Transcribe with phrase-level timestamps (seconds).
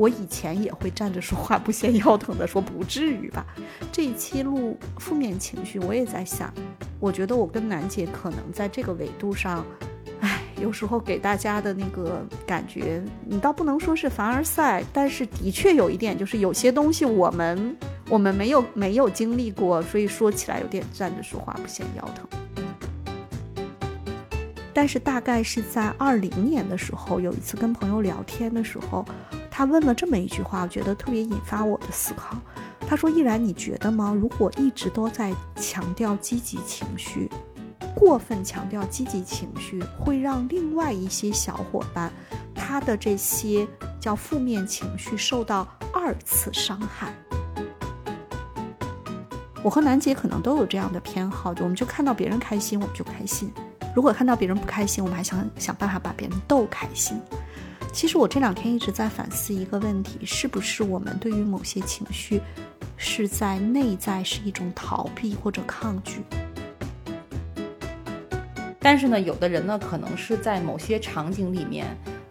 [0.00, 3.44] 我以前也会站着说话不嫌腰疼的，说不至于吧。
[3.92, 6.50] 这一期录负面情绪，我也在想，
[6.98, 9.62] 我觉得我跟楠姐可能在这个维度上，
[10.20, 17.76] 唉，有时候给大家的那个感觉，你倒不能说是凡尔赛，但是的确有一点，就是有些东西我们
[18.08, 22.26] 我们没有没有经历过，所以说起来有点站着说话不嫌腰疼。
[24.80, 29.04] 但是大概是在二零年的时候，有一次跟朋友聊天的时候，
[29.50, 32.34] 他问了这么一句话，我觉得特别引发我的思考。
[32.88, 34.16] 他说：“依然，你觉得吗？
[34.18, 37.28] 如果一直都在强调积极情绪，
[37.94, 42.10] 过分强调积极情绪，会让另外一些小伙伴，
[42.54, 43.68] 他的这些
[44.00, 47.12] 叫负面情绪受到二次伤害。”
[49.62, 53.52] 我和楠姐可能都有这样的偏好，就我们就看到别人开心，我们就开心。
[53.94, 57.20] 如果看到别人不开心，我们还想想办法把别人逗开心。
[57.92, 62.40] 其实我这两天一直在反思一个问题：是不是我们对于某些情绪，
[62.96, 66.22] 是在内在是一种逃避或者抗拒？
[68.78, 71.86] 但是呢，有的人呢，可能是在某些场景里面，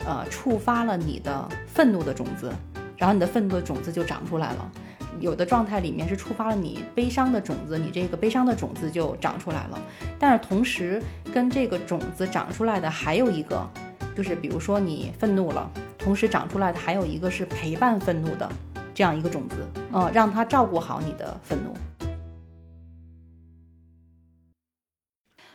[0.05, 2.51] 呃，触发了你的愤怒的种子，
[2.95, 4.71] 然后你的愤怒的种子就长出来了。
[5.19, 9.79] 有的状态里面是触发了你悲伤的种子，你这个悲伤的种子就长出来了。
[10.17, 11.01] 但是同时
[11.33, 13.69] 跟这个种子长出来的还有一个，
[14.15, 18.49] 就是比如说你愤怒了，同时长出来的还有一个是陪伴愤怒的
[18.93, 19.57] 这样一个种子，
[19.91, 21.73] 嗯，让它照顾好你的愤怒。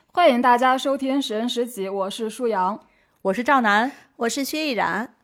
[0.06, 2.78] 欢迎大家收听《十人十己》，我是舒阳，
[3.22, 5.14] 我是赵楠，我是薛逸然。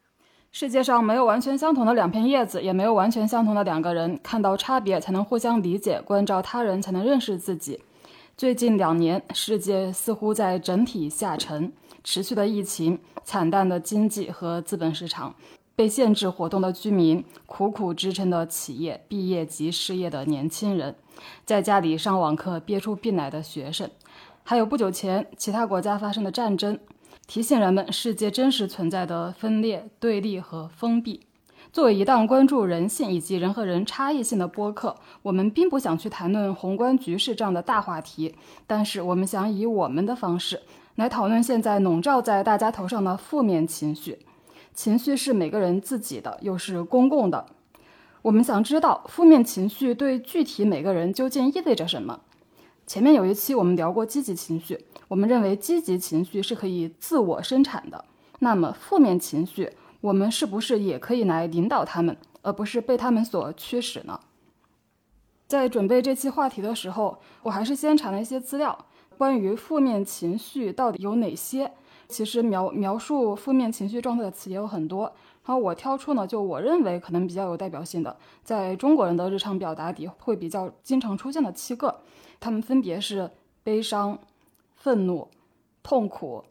[0.53, 4.19] 世界上没有完全相同的两片叶子，也没有完全相同的两个人。
[4.21, 7.81] 看到差别，才能互相理解；关照他人，才能认识自己。
[8.37, 11.73] 最近两年，世界似乎在整体下沉。
[12.03, 15.35] 持续的疫情、惨淡的经济和资本市场、
[15.77, 20.97] 被限制活动的居民、苦苦支撑的企业、毕业即失业的年轻人、
[21.45, 23.89] 在家里上网课憋出病来的学生，
[24.43, 26.77] 还有不久前其他国家发生的战争。
[27.31, 31.21] 提醒人们，世界真实存在的分裂、对立和封闭。
[31.73, 38.35] 作为一档关注人性以及人和人差异性的播客，我们并不想去谈论宏观局势这样的大话题，
[38.67, 40.61] 但是我们想以我们的方式
[40.97, 44.19] 来讨论现在笼罩在大家头上的负面情绪。
[44.75, 47.47] 情绪是每个人自己的，又是公共的。
[48.23, 52.19] 我们想知道，负面情绪对具体每个人究竟意味着什么。
[52.91, 58.05] 前面有一期我们聊过积极情绪，我们认为积极情绪是可以自我生产的。
[58.41, 59.71] 那么负面情绪，
[60.01, 64.19] 我们是不是也可以来领导他们，而不是被他们所驱使呢？
[65.47, 68.77] 在准备这期话题的时候，我还是先查了一些资料，
[69.17, 71.71] 关于负面情绪到底有哪些。
[72.09, 75.05] 其实描描述负面情绪状态的词也有很多，
[75.45, 82.01] 然后我挑出呢，就我认为可能比较有代表性的，在中国人的日常表达里会比较经常出现的七个。
[82.41, 83.31] 他们分别是
[83.63, 84.19] 悲伤、
[84.75, 85.29] 愤怒、
[85.83, 86.43] 痛苦、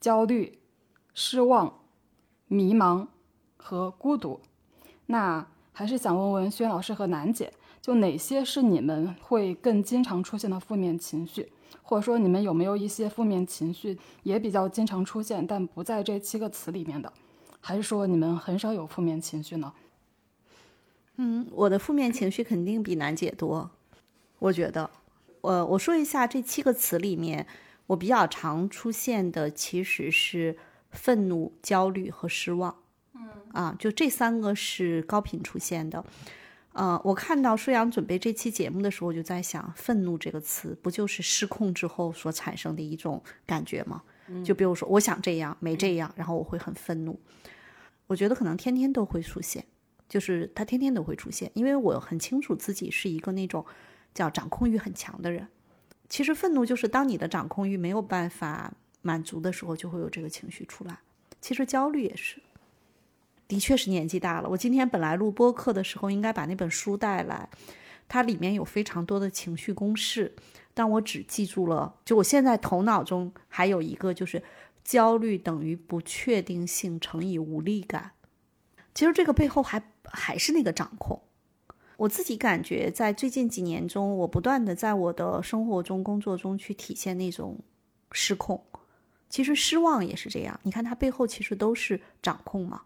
[0.00, 0.58] 焦虑、
[1.14, 1.80] 失望、
[2.48, 3.06] 迷茫
[3.56, 4.40] 和孤独。
[5.06, 11.52] 那还是想问问轩老师和楠姐，就哪些是你们会更经常出现的负面情绪？
[11.82, 17.12] 或者说你们有没有一些负面情绪也比较经常出现，但不在这七个词里面的？
[17.60, 19.72] 还是说你们很少有负面情绪呢？
[21.16, 23.70] 嗯，我的负面情绪肯定比楠姐多，
[24.38, 24.90] 我觉得。
[25.42, 27.46] 呃，我说一下这七个词里面，
[27.86, 30.56] 我比较常出现的其实是
[30.90, 32.76] 愤怒、焦虑和失望。
[33.14, 36.04] 嗯，啊，就这三个是高频出现的。
[36.72, 44.02] 呃，我看到舒阳准备这期节目的时候，我就在想，愤怒这个词不就是失控之后所产生的一种感觉吗？
[44.44, 47.18] 就比如说，我想这样没这样，然后我会很愤怒。
[48.06, 49.64] 我觉得可能天天都会出现，
[50.08, 53.64] 就是他天天都会出现，因为我很清楚自己是一个那种。
[54.14, 55.48] 叫掌控欲很强的人，
[56.08, 58.72] 其实愤怒就是当你的掌控欲没有办法
[59.02, 60.98] 满足的时候，就会有这个情绪出来。
[61.40, 62.42] 其实焦虑也是，
[63.48, 64.48] 的确是年纪大了。
[64.48, 67.48] 我今天本来录播课的时候应该把那本书带来，
[68.08, 70.34] 它里面有非常多的情绪公式，
[70.74, 74.42] 但我只记住了，就我现在头脑中还有一个，就是
[74.84, 78.10] 焦虑等于不确定性乘以无力感。
[78.92, 81.22] 其实这个背后还还是那个掌控。
[82.00, 87.58] 我自己感觉，在最近几年中，我不断的在我的生活中、工作中去体现那种
[88.12, 88.58] 失控。
[89.28, 92.80] 其实失望也是这样，你看它背后其实都是掌控嘛。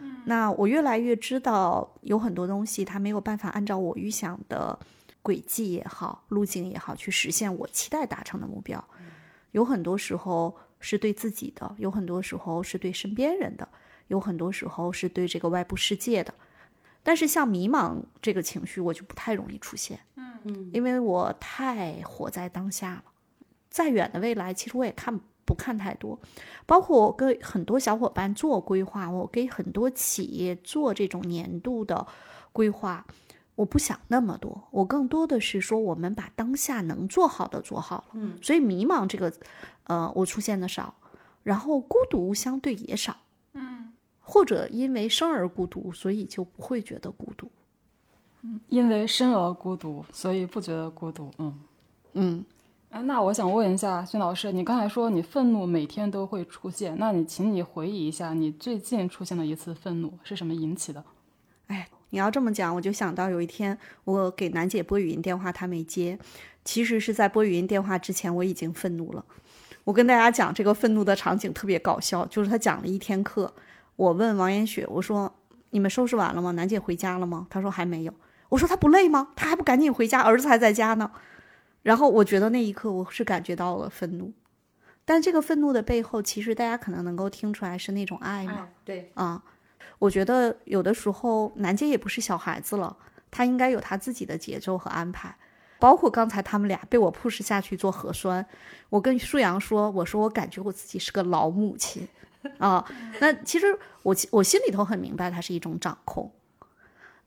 [0.00, 4.76] 嗯，那我越来越知道，有很多东西它没有办法按照我预想的
[5.22, 8.84] 轨迹也好、路径也好去实现我期待达成的目标。
[9.52, 13.68] 有很多时候是对自己的，有很多时候是对身边人的，
[14.08, 16.34] 有很多时候是对这个外部世界的。
[17.06, 23.04] 但是像迷茫这个情绪，我就不太容易出现，嗯嗯，因为我太活在当下了。
[23.70, 26.18] 再远的未来，其实我也看不看太多。
[26.66, 32.04] 包括我跟很多小伙伴做规划，我给很多企业做这种年度的
[32.52, 33.06] 规划，
[33.54, 38.04] 我不想那么多，我更多的是说，我们把当下能做好的做好了。
[38.14, 39.32] 嗯，所以迷茫这个，
[39.84, 40.96] 呃，我出现的少，
[41.44, 43.16] 然后孤独相对也少。
[44.28, 47.48] 或者因为生而孤独，所以就不会觉得孤独。
[48.42, 51.30] 嗯，因为生而孤独，所以不觉得孤独。
[51.38, 51.58] 嗯
[52.14, 52.44] 嗯。
[52.90, 61.04] 哎，那我想问一下孙老师，你刚才说你愤怒每天都会出现，那你请你回忆一下你最近出现的一次愤怒是什么引起的？
[61.68, 66.18] 哎，你要这么讲，我就想到有一天我给楠姐拨语音电话，她没接。
[66.64, 69.24] 其实是在拨语音电话之前，我已经愤怒了。
[69.84, 73.52] 我跟大家讲这个愤怒的场景特别搞笑，就是他讲了一天课。
[73.96, 75.34] 我问王延雪，我说
[75.70, 76.52] ：“你们收拾完了吗？
[76.52, 78.14] 楠姐回家了吗？”她说：“还没有。”
[78.50, 79.28] 我说：“她不累吗？
[79.34, 80.20] 她还不赶紧回家？
[80.20, 81.10] 儿子还在家呢。”
[81.82, 84.32] 然后我觉得那一刻我是感觉到了愤怒，
[85.04, 88.68] 但这个愤怒的背后，其实大家可能能够听出来是那种爱嘛？
[88.84, 89.42] 对啊，
[89.98, 92.96] 我觉得有的时候楠姐也不是小孩子了，
[93.30, 95.34] 她应该有她自己的节奏和安排。
[95.78, 98.44] 包括刚才他们俩被我 push 下去做核酸，
[98.88, 102.08] 我跟舒阳说：“我说我感觉我自己是个老母亲。”
[102.58, 102.84] 啊，
[103.20, 103.66] 那其实
[104.02, 106.32] 我我心里头很明白，它是一种掌控。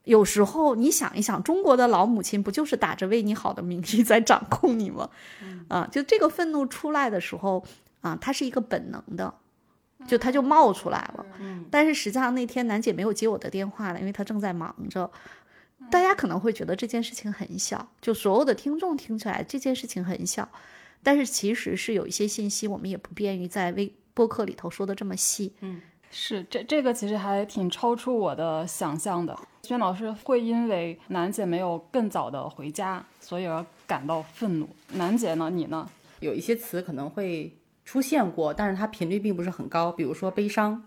[0.06, 5.10] 有时候你想一想，中国的老母亲不就是打着为你好的名义在掌控你吗？
[5.68, 7.64] 啊，就这个愤怒出来的时候
[8.02, 9.32] 啊，它是一个本能的，
[10.08, 11.26] 就它就冒出来了。
[11.70, 15.12] 但是实际上那天楠姐没有接我的电话了，因为她正在忙着。
[15.92, 20.50] 大家可能会觉得这件事情很小，就所有的听众听起来这件事情很小，
[21.04, 23.94] 但是其实是有一些信息我们也不便于在微。
[24.20, 25.80] 播客里头说的这么细，嗯，
[26.12, 29.34] 是这这个其实还挺超出我的想象的。
[29.64, 34.68] 轩老师会因为楠姐没有更早的回家，所以而感到愤怒。
[34.96, 35.50] 楠姐呢？
[35.50, 35.90] 你呢？
[36.20, 39.90] 有一些词可能会出现过，但是它频率并不是很高。
[39.90, 40.84] 比如说悲伤，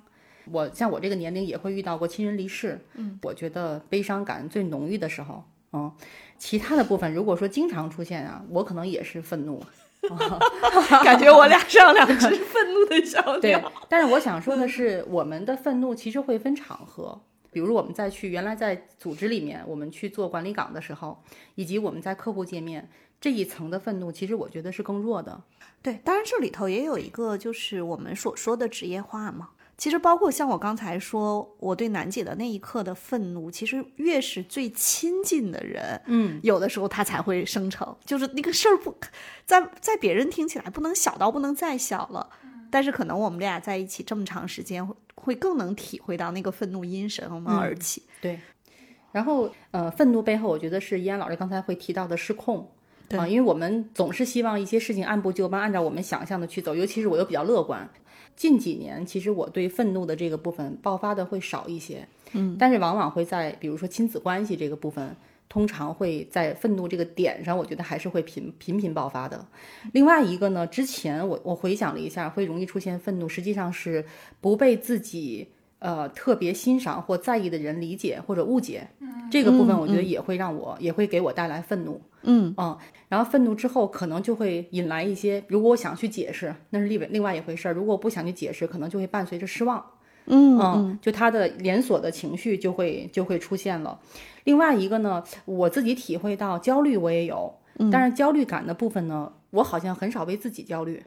[0.51, 5.43] 我像我这个年龄也会遇到过亲人离世，嗯，我觉得悲伤感最浓郁的时候，
[5.73, 5.91] 嗯，
[6.37, 9.65] 其他的部分如果说经常出现啊，我可能也是愤怒。
[11.05, 13.41] 感觉我俩像两只愤怒的小鸟。
[13.41, 17.21] 对，但是我想说的是，我们的愤怒其实会分场合，
[17.51, 21.23] 比如我们在去原来在组织里面，我们去做管理岗的时候，
[21.55, 22.89] 以及我们在客户界面
[23.21, 25.41] 这一层的愤怒，其实我觉得是更弱的。
[25.83, 29.51] 对，当然这里头也有一个就是我们所说的职业化嘛。
[29.83, 38.95] 其实包括像我刚才说，我对楠姐的那一刻的愤怒，其实越是最亲近的人，嗯，有的时候他才会生成，就是那个事儿不
[39.45, 42.29] 在在别人听起来不能小到不能再小了，
[42.71, 48.05] 但是可能我们俩在一起这么长时间，会更能体会到那个愤怒因什么而起。
[48.21, 48.39] 对，
[49.11, 52.71] 然后呃，愤怒背后，我觉得是依安老师刚才会提到的失控
[53.17, 57.91] 啊，因为我们总是希望一些事情按部就班，按照我们想象的去走，尤其是我又比较乐观。
[58.37, 65.15] 近几年，其实我对愤怒的这个部分爆发的会少一些，嗯，但是往往会在比如说亲子关系这个部分，
[65.49, 69.47] 通常会在愤怒这个点上，我觉得还是会频频频爆发的。
[69.93, 74.05] 另外一个呢，之前我我回想了一下，会容易出现愤怒，实际上是
[74.41, 75.49] 不被自己
[75.79, 78.89] 呃特别欣赏或在意的人理解或者误解，
[79.31, 82.01] 这个部分我觉得也会让我也会给我带来愤怒。
[82.25, 82.77] 嗯嗯，
[83.09, 89.85] 然后愤怒之后，可能就会引来一些，如果我想去解释，那是另外另外一回事儿；如果我不想去解释，可能就会伴随着失望。
[90.27, 93.99] 嗯嗯，就他的连锁的情绪就会就会出现了。
[94.45, 97.53] 另外一个呢，我自己体会到焦虑我也有，
[97.91, 101.03] 但是焦虑感的部分呢，我好像很少为自己焦虑。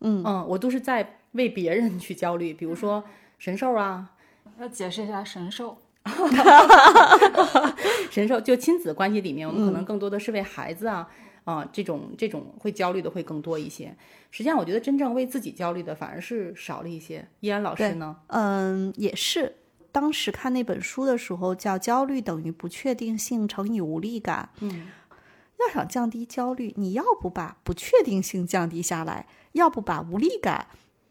[0.00, 3.04] 嗯嗯，我都是在为别人去焦虑，比如说
[3.36, 4.12] 神兽啊，
[4.58, 5.76] 要解释一下神兽。
[8.10, 11.06] 神兽就亲子关系里面，我们可能更多的是为孩子啊
[11.44, 13.94] 啊这种这种会焦虑的会更多一些。
[14.30, 17.26] 实际上，我觉得真正为自己焦虑的反而是少了一些。
[17.40, 18.16] 依安老师呢？
[18.28, 19.56] 嗯，也是。
[19.92, 24.48] 当时看那本书的时候，叫《焦虑等于不确定性乘以无力感》。
[24.60, 24.86] 嗯，
[25.58, 30.68] 要想降低焦虑，你要不把不确定性降低下来，要不把无力感，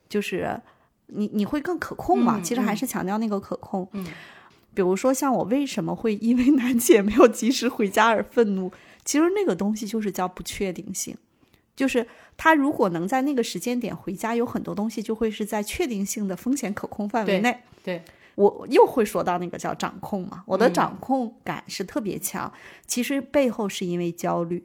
[0.08, 0.62] 就是
[1.08, 2.40] 你你会更可控嘛？
[2.42, 3.86] 其实还是强调那个可控。
[3.92, 4.08] 嗯。
[4.74, 8.72] 比如说，像我为什么会因为楠姐没有及时回家而愤怒？
[9.04, 11.18] 其实那个东西就是叫不确定性，
[11.76, 12.08] 就是
[12.38, 17.62] 他如果能在那个时间点回家，有很多东西就会是在确定性的风险可控范围内。
[17.84, 18.04] 对，
[18.36, 22.52] 我又会说到那个叫掌控嘛，我的掌控感是特别强。
[22.86, 24.64] 其实背后是因为焦虑，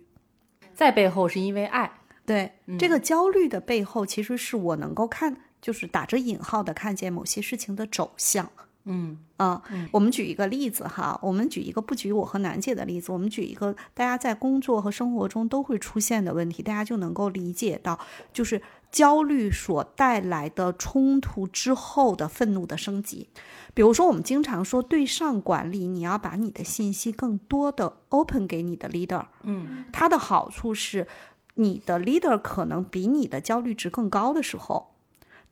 [0.75, 1.91] 在背后是因为爱。
[2.27, 5.37] 对，这个焦虑的背后，其实是我能够看。
[5.65, 8.51] 就是打着引号的看见某些事情的走向。
[8.85, 9.19] 嗯。
[9.37, 9.61] 啊、
[9.91, 17.99] 我们举一个例子哈，我们举一个不举我和楠姐的例子，我们举一个大家在工作和生活中都会出现的问题，大家就能够理解到，
[18.33, 18.63] 就是
[18.93, 23.29] 焦虑所带来的冲突之后的愤怒的升级。
[23.75, 29.85] 比如说，我们经常说对上管理，你要把你的信息更多的 open 给你的 leader，嗯。
[29.93, 31.09] 它的好处是，
[31.57, 34.94] 你的 leader 可能比你的焦虑值更高的时候，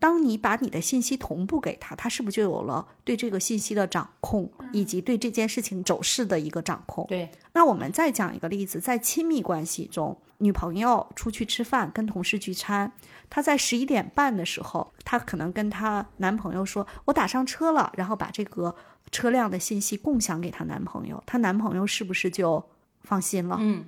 [0.03, 7.07] 当你把你的信息同步给他，他是不是就有了对这个信息的掌控，以及对这件事情走势的一个掌控？
[7.07, 12.93] 对，那我们再讲一个例子，在亲密关系中，女朋友出去吃饭，跟同事聚餐，
[13.31, 18.75] 她在十一点半的时候，她可能跟她男朋友说：“我打上车了。”然后把这个
[19.13, 22.69] 车辆的信息共享给她男朋友，她男朋友是不是就
[23.03, 23.57] 放心了？
[23.61, 23.85] 嗯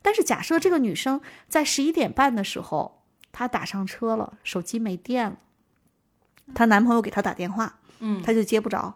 [0.00, 5.36] 但是假设这个女生在十一点半的时候，她打上车了，手机没电了，
[6.54, 8.94] 她男朋友给她打电话，嗯，她就接不着，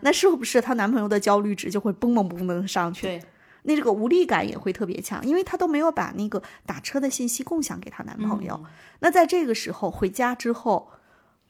[0.00, 3.02] 那是不是她男朋友的焦虑值就会嘣嘣嘣的上去？
[3.02, 3.22] 对，
[3.62, 8.64] 那这个无力感也会特别强，因为她都没有把那个打车的信息共享给她男朋友。
[9.00, 10.90] 那在这个时候回家之后，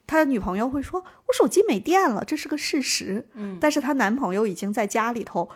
[0.06, 5.48] 她的女朋友会说：“我手机没电了，这是个事实。”嗯，但是她男朋友已经在家里头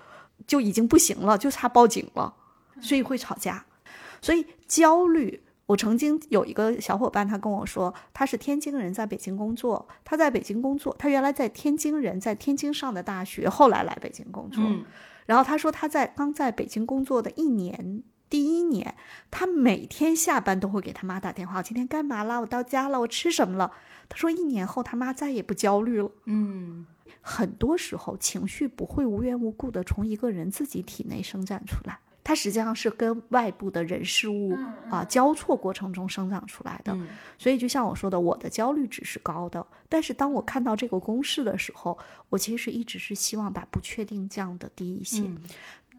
[0.47, 2.35] 就已经不行了，就差报警了，
[2.81, 3.65] 所以会吵架。
[4.23, 9.89] 所以焦虑，我曾经有一个小伙伴，他跟我说，他是天津人，在北京工作。
[10.05, 14.63] 他在北京工作，他原来在天津人，在天津上的大学，后来来北京工作。
[14.65, 14.85] 嗯
[15.27, 18.95] 然后他说他在刚在北京工作的一年，第一年，
[19.29, 22.41] 他每天下班都会给他妈打电话，我今天干嘛了？
[22.41, 23.73] 我到家了，我吃什么了？
[24.09, 26.09] 他说一年后他妈再也不焦虑了。
[26.27, 26.87] 嗯
[27.21, 34.53] 很多时候情绪不会无缘无故的从一个人自己体内生长出来，它实际上是跟外部的人事物
[34.91, 36.93] 啊、交错过程中生长出来的。
[36.93, 37.07] 嗯。
[37.39, 41.97] 所以就像我说的，我的焦虑值是高的，但是当我看到这个公式的时候，
[42.31, 45.23] 我其实一直是希望把不确定降的低一些。
[45.23, 45.39] 嗯。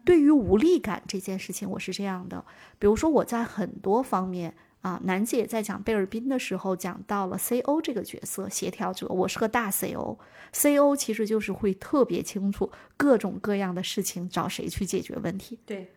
[0.04, 2.44] 对于无力感这件事情，我是这样的，
[2.78, 15.58] 比如说我在很多方面啊，楠姐在讲贝尔宾的时候讲到了 CO 这个角色，协调者，我是个大 CO，CO 其实就是会特别清楚各种各样的事情找谁去解决问题。
[15.66, 15.90] 对，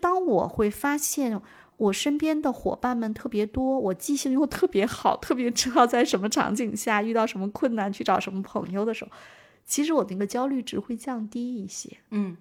[0.00, 1.40] 当我会发现
[1.76, 9.10] 我身边的伙伴们特别多，我记性又特别好，特别知道在什么场景下遇到什么困难去找什么朋友的时候，
[9.64, 11.98] 其实我那个焦虑值会降低一些。
[12.10, 12.36] 嗯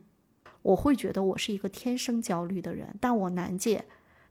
[0.61, 3.85] 我会觉得我是一个天生焦虑的人，但我楠姐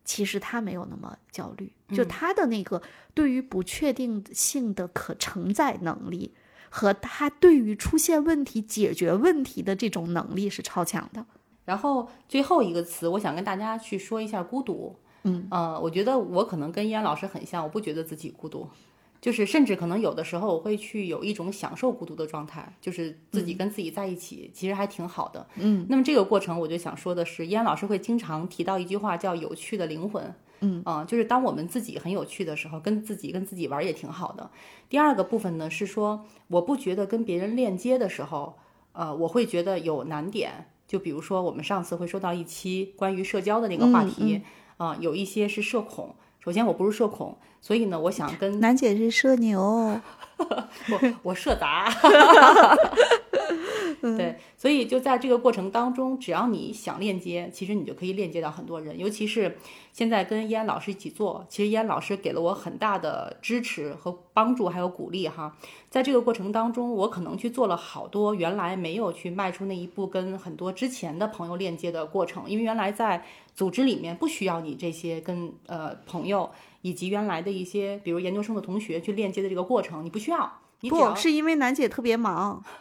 [0.04, 2.82] 其实她没有那么焦虑，就她的那个
[3.14, 6.34] 对于不确定性的可承载能力
[6.70, 11.24] 和她对于出现问题解决问题的这种能力是超强的。
[11.64, 14.96] 然后最后一个词，我想跟大家去说一下孤独。
[15.24, 18.68] 嗯，呃，我觉得我可能跟依安老师很像，我不觉得自己孤独，
[19.22, 25.46] 就是甚至可能有的时候我会去有一种享受孤独的状态，就是自己跟自己在一起，其实还挺好的。
[25.56, 30.34] 嗯，那么这个过程，我就想说的是，依安老师会经常提到一句话，叫“有趣的灵魂”。
[30.60, 34.50] 嗯啊、就是当我们自己很有趣的时候，跟自己跟自己玩儿也挺好的。
[34.88, 38.56] 第二个部分呢是说，我不觉得跟别人链接的时候，
[38.92, 40.70] 呃，我会觉得有难点。
[40.86, 44.42] 就比如说，我们上次会说到一期关于社交的那个话题，
[44.76, 46.14] 啊、有一些是社恐。
[46.40, 49.60] 首先，我不是社恐，所以呢，我想跟楠姐是社牛，
[50.38, 51.90] 我我社杂，
[54.16, 58.98] 对，所以就在这个过程当中，只要你想链接，其实你就可以链接到很多人。
[58.98, 59.56] 尤其是
[59.92, 65.56] 现在跟依安老师一起做，其实依安老师给了我很大的支持和帮助，还有鼓励哈。
[65.88, 76.50] 在这个过程当中，我可能去做了好多原来没有去迈出那一步，跟很多之前的朋友链接的过程，因为原来在组织里面不需要你这些跟呃朋友
[76.82, 80.52] 以及原来的一些比如研究生的同学去链接的这个过程，你不需要。
[80.90, 82.62] 不是因为楠姐特别忙。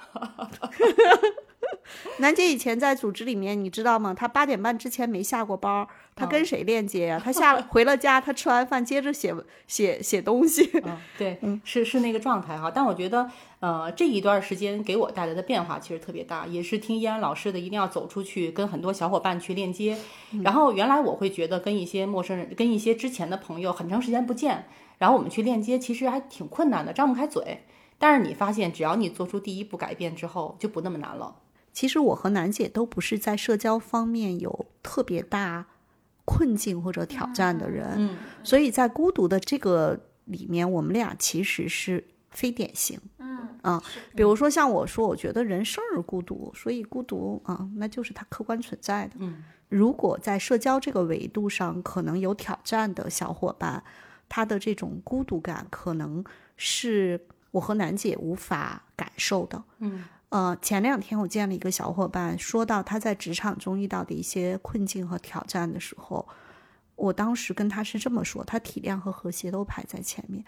[2.19, 4.13] 楠姐以前在组织里面，你知道吗？
[4.13, 9.33] 她八点半之前没下过班儿，她跟谁链接呀、她下了 回了家，她吃完饭接着写
[9.67, 10.69] 写写东西。
[10.85, 12.71] 嗯，对， 是是那个状态哈。
[12.73, 13.29] 但我觉得，
[13.59, 19.97] 呃，这一段时间给我带来的变化其实特别大，也是听依安老师的，一定要走出去，跟很多小伙伴去链接。
[20.43, 24.65] 然后原来我会觉得跟一些陌生人，跟一些之前的朋友很长时间不见，
[24.99, 27.63] 然后我们去链接，其实还挺困难的，张不开嘴。
[27.97, 31.35] 但是你发现，只要你做出第一步改变之后，就不那么难了。
[31.71, 35.65] 其实我和楠姐都不是在社交方面有特别大
[36.25, 42.99] 困境或者挑战的人，嗯所以在孤独的这个里面，我们俩其实是非典型。
[43.17, 43.81] 嗯啊，
[44.15, 49.15] 比如说像我说，我觉得人生而孤独，所以孤独啊，那就是它客观存在的。
[49.19, 53.83] 嗯，如果在社交这个维度上可能有挑战的小伙伴，
[54.29, 56.23] 他的这种孤独感，可能
[56.55, 57.19] 是
[57.53, 59.63] 我和楠姐无法感受的。
[59.77, 66.27] 嗯，呃，前两天我见了一个小伙伴，说到他在职场中遇到的一些困境和挑战的时候，
[66.95, 70.43] 我当时跟他是这么说，他体谅和和谐都排在前面。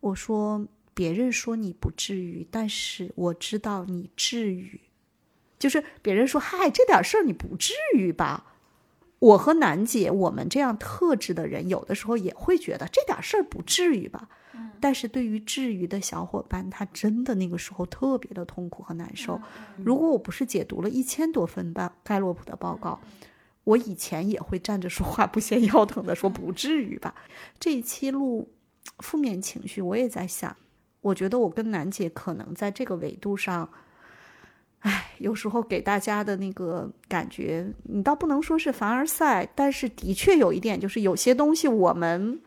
[0.00, 4.80] 我说，别人说你不至于，但是我知道你至于。
[5.60, 8.46] 就是别人说，嗨，这点事儿你不至于吧？
[9.20, 14.28] 我和楠姐，我们这样特质的人，有的时候也会觉得这点事儿不至于吧。
[14.80, 19.40] 但是对于治愈的小伙伴，他真的那个时候特别的痛苦和难受。
[19.76, 23.00] 如果我不是解读了一千多份盖盖洛普的报告，
[23.64, 27.14] 我以前也会站着说话不嫌腰疼的说不至于吧。
[27.58, 28.48] 这一期录
[29.00, 30.56] 负面情绪，我也在想，
[31.00, 33.68] 我觉得我跟楠姐可能在这个维度上。
[34.80, 42.40] 唉，有时候给大家的那个感觉，你倒不能说是凡尔赛，但是的确有一点，就是有些东西我们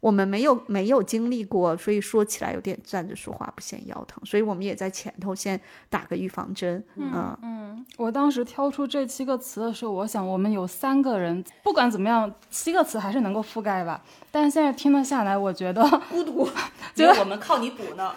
[0.00, 6.84] 我们没有没有经历过，所以说起来有点站着说话不嫌腰疼，所以我们也在前头先打个预防针。
[6.96, 14.02] 嗯嗯，我当时挑出这七个词的时候，我想我们有三个人，不管怎么样，七个词还是能够覆盖吧。
[14.30, 16.48] 但是现在听了下来，我觉得孤独，
[16.94, 18.14] 觉得我们靠你补呢。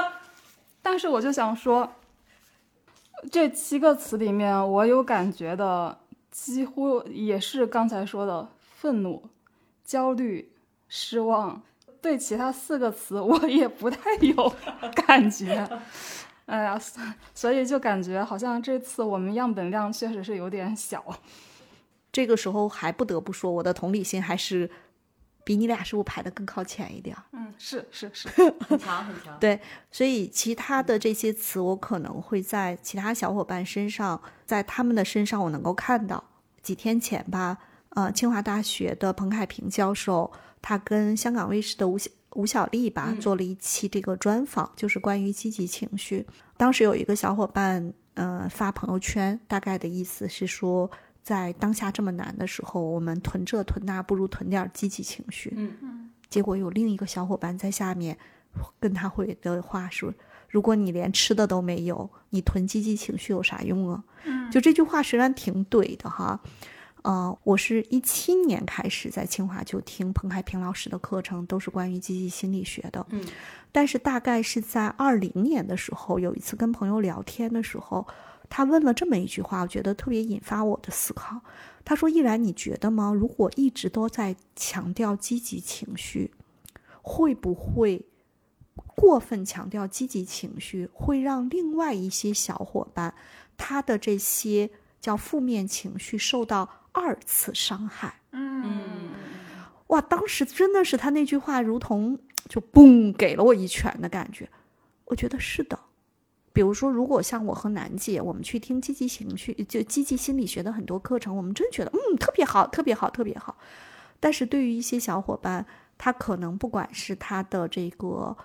[0.82, 1.92] 但是我就想说。
[3.32, 5.98] 这七个词里面，我有感觉的
[6.30, 9.30] 几乎也是刚才说的愤怒、
[9.82, 10.52] 焦虑、
[10.88, 11.62] 失望。
[12.00, 14.54] 对其他四个词，我也不太有
[14.94, 15.68] 感觉。
[16.46, 16.80] 哎呀，
[17.34, 21.04] 所以就感觉好像这次我们样本量确实是有点小。
[22.12, 24.70] 这个时候还不得不说，我的同理心还是。
[25.46, 27.14] 比你俩是不是排的更靠前一点？
[27.32, 28.28] 嗯，是是是，
[28.66, 29.38] 很强很强。
[29.38, 29.60] 对，
[29.92, 36.24] 所以其他的这些词，我可能会在其他小伙伴身上，在他们的身上，我能够看到。
[36.62, 37.58] 几天前吧，
[37.90, 40.32] 呃，清华大学的彭凯平教授，
[40.64, 46.26] 他跟香港卫视的吴小吴小丽吧做了一期这个专访，就是关于积极情绪。
[46.56, 50.90] 当时有一个小伙伴，呃，发朋友圈，大概的意思是说。
[51.24, 55.50] 在当下这么难的时候，我们囤这囤那，不如囤点积极情绪。
[55.56, 56.10] 嗯嗯。
[56.28, 58.14] 结果有另一个小伙伴在下面
[58.78, 60.12] 跟他回的话说
[60.50, 64.50] ：“如果你连吃的都没有，你囤积极情绪有啥用啊？”嗯。
[64.50, 66.38] 就这句话虽然挺怼的哈，
[67.04, 73.06] 呃，我是一七年开始在清华就听彭海平老师的课程，都是关于积极心理学的。
[73.10, 73.24] 嗯。
[73.70, 78.06] 但是大概是在二零年的时候，有一次跟朋友聊天的时候。
[78.50, 81.40] 他问了这么一句话，我觉得特别引发我的思考。
[81.84, 83.12] 他说：“依然，你觉得吗？
[83.12, 86.30] 如果一直都在强调积极情绪，
[87.02, 88.04] 会不会
[88.94, 93.14] 过分强调积极情绪，会让另外一些小伙伴
[93.56, 99.10] 他的这些叫负面情绪受到二次伤害？”嗯，
[99.88, 104.48] 哇，当时真的是他那句话，如同就嘣给了我一拳的感觉。
[105.04, 105.78] 我觉得是的。
[106.54, 113.56] 比如说，如果像我和楠姐，我们去听积极情绪、就积极心理学的很多课程，我们真觉得嗯特别好，特别好，特别好。
[114.20, 115.66] 但是对于一些小伙伴，
[115.98, 118.36] 他可能不管是他的这个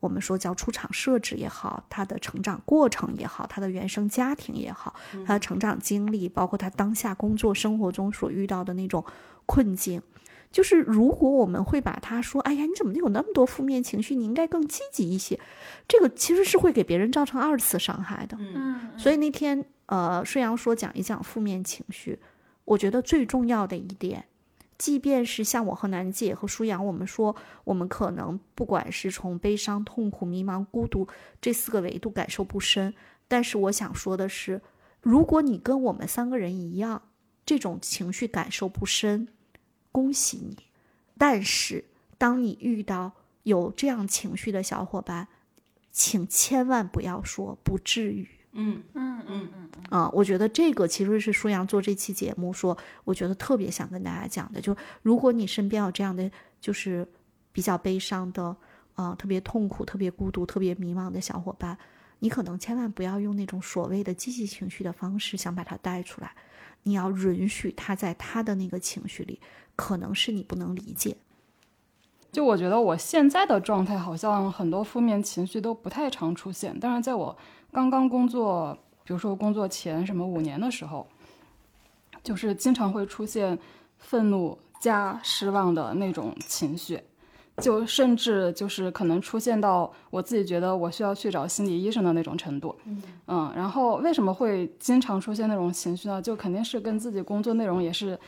[0.00, 4.94] 我们说叫出场设置也好，他的成长过程也好，他的原生家庭也好，
[5.26, 9.04] 他的成长经历，包括他当下工作生活中所遇到的那种
[9.46, 10.00] 困境。
[10.50, 14.14] 就是如果我们会把他说，哎呀，你怎么有那么多负面情绪？
[14.14, 15.38] 你应该更积极一些。
[15.86, 18.34] 这个其实是会给别人造成二次伤害的。
[18.40, 22.18] 嗯，所以那天呃，顺阳说讲一讲负面情绪，
[22.64, 24.24] 我觉得最重要的一点，
[24.78, 31.08] 即便是像我和楠姐和舒阳，我们说我们可能不管是从悲伤、痛苦、迷茫、孤独
[31.40, 32.94] 这四个维度感受不深，
[33.26, 34.62] 但是我想说的是，
[35.02, 37.02] 如果你跟我们三个人一样，
[37.44, 39.28] 这种情绪感受不深。
[39.90, 40.56] 恭喜你，
[41.18, 41.86] 但是
[42.16, 43.12] 当你遇到
[43.42, 45.26] 有这样情绪的小伙伴，
[45.90, 48.28] 请千万不要说不至于。
[48.60, 57.06] 嗯嗯嗯嗯啊，我觉得这个其实是舒阳做这期节目说，我觉得特别想跟大家讲的，就如果你身边有这样的，就是
[57.52, 58.56] 比较悲伤的，
[58.94, 61.78] 啊，特别痛苦、特别孤独、特别迷茫的小伙伴，
[62.18, 66.32] 你可能千万不要用那种所谓的积极情绪的方式想把他带出来，
[66.82, 69.40] 你要允许他在他的那个情绪里。
[69.76, 71.16] 可能是你不能理解，
[72.32, 77.38] 就我觉得我现在的状态好像很多负面情绪都不太常出现，但是在我
[77.72, 81.06] 刚刚工作，比如说工作前什么五年的时候，
[82.22, 83.58] 就是经常会出现
[83.98, 87.00] 愤怒加失望的那种情绪，
[87.58, 92.74] 就甚至就是可能出现到我自己觉得我需要去找心理医生的那种程度。
[93.26, 96.22] 嗯，然后为什么会经常出现那种情绪呢？
[96.22, 98.18] 就肯定是跟自己工作内容也是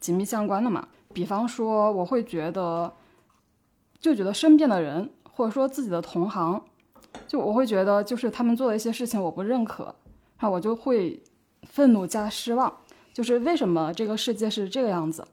[0.00, 0.86] 紧密相关的嘛。
[1.12, 2.92] 比方说，我会觉得，
[3.98, 6.62] 就觉得身边的人或者说自己的同行，
[7.26, 9.84] 就我会觉得就是他们做的一些事情我不认可，
[10.38, 11.22] 然后我就会
[11.62, 12.72] 愤怒加失望，
[13.12, 15.24] 就是为什么这个世界是这个样子，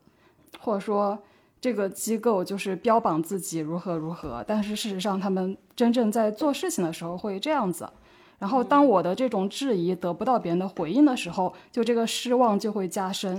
[0.59, 1.17] 或者说
[1.61, 7.89] 这个机构就是标榜自己如何如何，但是事实上他们真正在做事情的时候会这样子。
[8.37, 13.31] 然后当我的这种质疑得不到别人的回应的时候，就这个失望就会加深。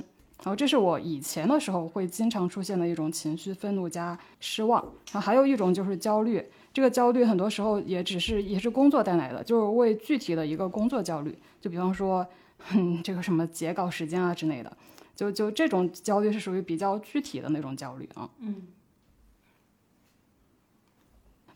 [0.42, 4.82] 然后这是我以前的时候会经常出现的一种情绪，愤怒加失望。
[5.12, 6.42] 然后还有一种就是焦虑，
[6.76, 11.34] 这个焦虑很多时候也只是也是工作带来的，就是为具体的一个工作焦虑。
[11.58, 12.26] 就比方说，
[12.58, 14.70] 哼，这个什么截稿时间啊之类的，
[15.14, 18.28] 就就这种焦虑是属于比较具体的那种焦虑啊。
[18.40, 18.56] 嗯。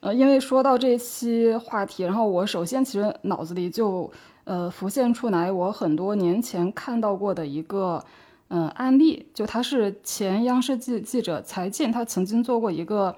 [0.01, 4.11] 呃，因为说到这期话题，然后我首先其实脑子里就
[4.45, 8.03] 呃浮现出来我很多年前看到过的一个
[8.49, 13.15] 嗯案例，就他是前央视记记者柴静，他曾经做过一个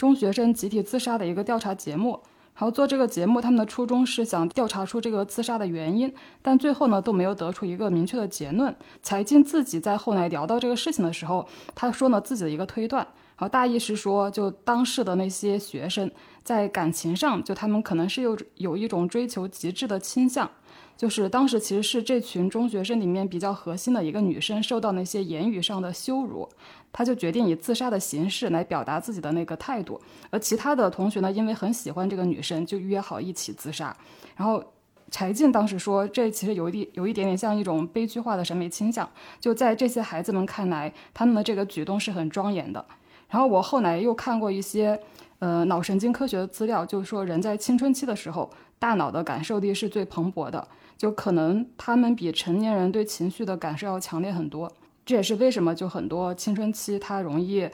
[0.00, 2.12] 中学生集体自杀的一个调查节目，
[2.54, 6.10] 然后做这个节目，他们的初衷是想调查出这个自杀的原因，
[6.40, 8.74] 但最后呢都没有得出一个明确的结论。
[9.02, 13.06] 柴静自己在后来聊到这个事情的时候，他说呢自己的一个推断。
[13.36, 16.10] 然后大意是说，就当时的那些学生
[16.42, 20.50] 在感情上，就他们可能是有有一种追求极致的倾向。
[20.96, 26.46] 就是当时其实是这群中学生里面比较核心的一个女生受到那些言语上的羞辱，
[26.92, 30.00] 他就决定以自杀的形式来表达自己的那个态度。
[30.30, 33.96] 而其他的同学呢，因为很喜欢这个女生，就约好一起自杀。
[34.36, 34.62] 然后
[35.10, 39.08] 柴静当时说，这其实有一点有一点点像一种悲剧化的审美倾向。
[39.38, 42.84] 就在这些孩子们看来，他们的这个举动是很庄严的。
[43.28, 45.00] 然后我后来又看过一些，
[45.38, 54.70] 呃，脑神经科学的资料，就是说人在青春期的时候，大脑的感受力是最蓬勃的，就可能他们比成年人对情绪的感受要强烈很多。
[55.10, 57.68] 这也是为什么就很多青春期他容易，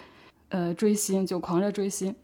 [0.48, 2.14] 呃，追星就狂热追星，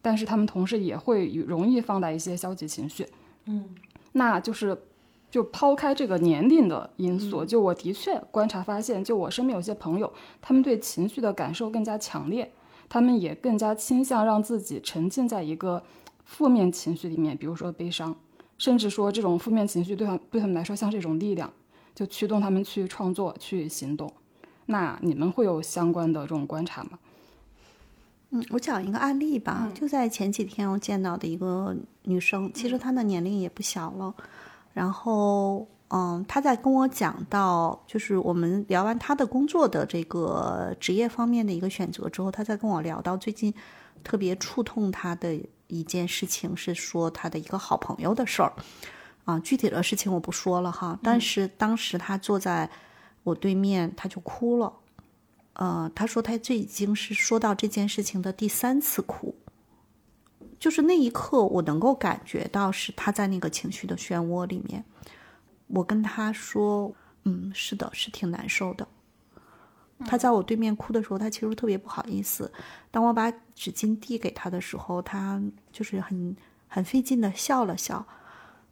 [0.00, 3.06] 但是他们同时也会容易放大一些消极情绪。
[3.44, 3.68] 嗯，
[4.12, 4.74] 那就是，
[5.30, 12.50] 就抛开这个年龄的因素，就我的确观察发现，就我身边有些朋友，他们对情绪的感受更加强烈。
[12.88, 15.82] 他们也更加倾向让自己沉浸在一个
[16.24, 18.16] 负面情绪里面，比如说悲伤，
[18.56, 21.52] 甚至说这种负面情绪对他对他们来说像是一种力量，
[21.94, 24.10] 就驱动他们去创作、去行动。
[24.72, 26.98] 那你们会有相关的这种观察吗？
[28.30, 34.12] 嗯，我讲一个案例吧，就在前几天我见到的一个女生，其实她的年龄也不小了，
[34.72, 35.68] 然后。
[35.94, 43.52] 嗯，他在跟我讲到，就是我们聊完他的工作的这个职业方面的一个选择之后，他在跟我聊到最近
[44.02, 48.50] 特别触痛他的一件事情，是说他的一个好朋友的事儿。
[49.26, 52.66] 啊，具体的事情我不说了哈，但是当时他坐在
[53.22, 54.72] 我对面，他就哭了。
[55.54, 59.34] 呃，他说他这已经是说到这件事情的第三次哭，
[60.58, 64.84] 就是那一刻我能够感觉到是他在那个情绪的漩涡里面。
[65.68, 68.88] 我跟他说：“嗯，是的，是挺难受的。”
[70.04, 72.50] 他在我对面哭的时候，他其实特别不好意思。
[72.90, 78.04] 当我把纸巾递给他的时候，他就是很很费劲的笑了笑。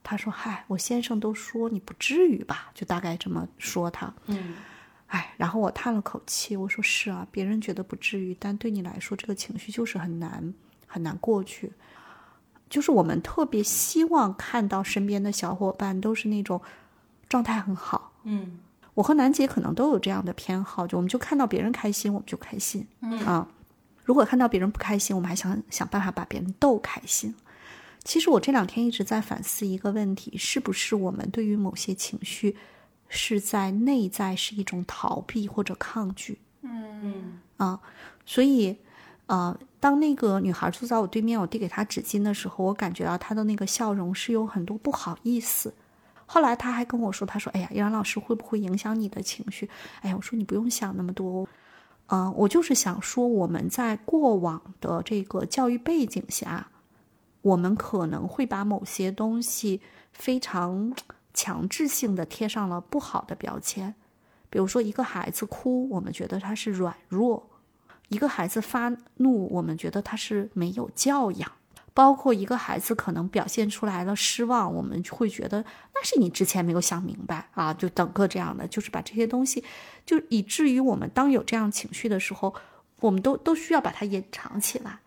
[0.03, 4.13] 他说：“嗨，我先生都说你不至于吧？”就大概这么说他。
[4.27, 4.55] 嗯，
[5.09, 10.53] 哎，然后我叹了口气，我说：“是啊，别人觉得不至于，但对你来说，这个情绪就是很难
[10.87, 11.73] 很难过去。
[12.69, 16.61] 就是我们特别希望看到身边的小伙伴都是那种。”
[17.31, 18.59] 状态很好，嗯，
[18.93, 23.47] 我和楠姐可能都有这样的偏好，就我们就看到别人开心，我们就开心，嗯啊，
[24.05, 27.33] 如果看到别人不开心，我们还想想办法把别人逗开心。
[28.03, 32.57] 其实我这两天一直在反思一个问题，是不是我们对于某些情绪
[33.09, 36.39] 是在内在是一种逃避或者抗拒？
[36.63, 37.81] 嗯啊，
[38.25, 38.77] 所以，
[39.27, 45.73] 呃，当那个女孩坐在我对面，我递给她纸巾的时候，我感觉到她的那个笑容是有很多不好意思。
[46.27, 49.69] 后来她还跟我说：“她说，哎呀，杨老师会不会影响你的情绪？
[50.01, 51.47] 哎呀，我说你不用想那么多，
[52.07, 56.69] 嗯，我就是想说，我们在过往的这个教育背景下，
[57.43, 59.81] 我们可能会把某些东西
[60.13, 60.93] 非常
[61.33, 63.95] 强制性的贴上了不好的标签，
[64.49, 67.43] 比如说一个孩子哭，我们觉得他是软弱；
[68.09, 71.53] 一个孩子发怒，我们觉得他是没有教养。”
[71.93, 79.63] 包括一个孩子可能表现出来了失望，我们会觉得那是你之前没有想明白啊，就整个这样的，就是把这些东西，
[80.07, 82.55] 就以至于我们当有这样情绪的时候，
[83.01, 85.01] 我们都都需要把它隐藏起来。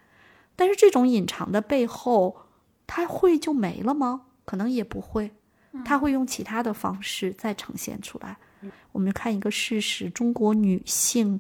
[0.56, 2.48] 但是这种隐藏的背后，
[2.86, 4.22] 它会就没了吗？
[4.46, 5.32] 可能也不会，
[5.86, 8.38] 他会用其他的方式再呈现出来。
[8.92, 11.40] 我们看一个事实：中国女性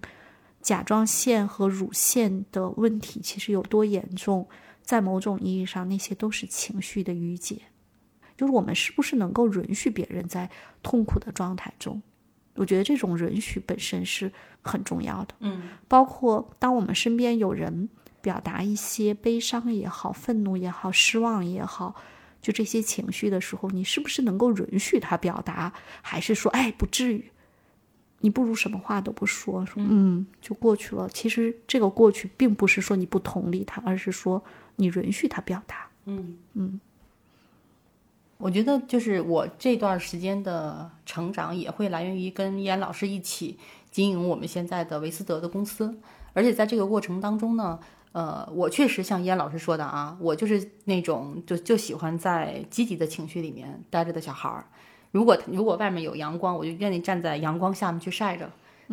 [0.62, 4.48] 甲状腺和乳腺的问题其实有多严重，
[4.82, 7.62] 在某种意义上，那些都是情绪的淤结。
[8.38, 10.50] 就是我们是不是能够允许别人在
[10.82, 12.02] 痛苦的状态中？
[12.56, 15.36] 我觉得这种允许本身是很重要的。
[15.40, 17.90] 嗯，包括当我们身边有人
[18.24, 21.94] 表达一些悲伤也好、愤怒也好、失望也好，
[22.42, 27.30] 就这些情绪的时候，你是不是能够允许他表达，还是说，哎，不至于？
[28.22, 31.10] 你不如什么话都不说，说嗯，就过去了。
[31.10, 34.42] 其实这个过去，并不是说你不同理他，而是说
[34.78, 35.90] 你允许他表达。
[36.06, 36.80] 嗯嗯。
[38.38, 43.58] 我觉得就是我这段时间的成长也会来源于跟易安老师一起
[43.92, 45.98] 经营我们现在的维斯德的公司，
[46.34, 47.80] 而且在这个过程当中呢，
[48.14, 54.66] 呃，我确实像燕老师说的啊，我就是那种就就喜欢在积极的情绪里面待着的小孩儿。
[55.12, 58.50] 如果如果外面有阳光，我就愿意站在阳光下面去晒着。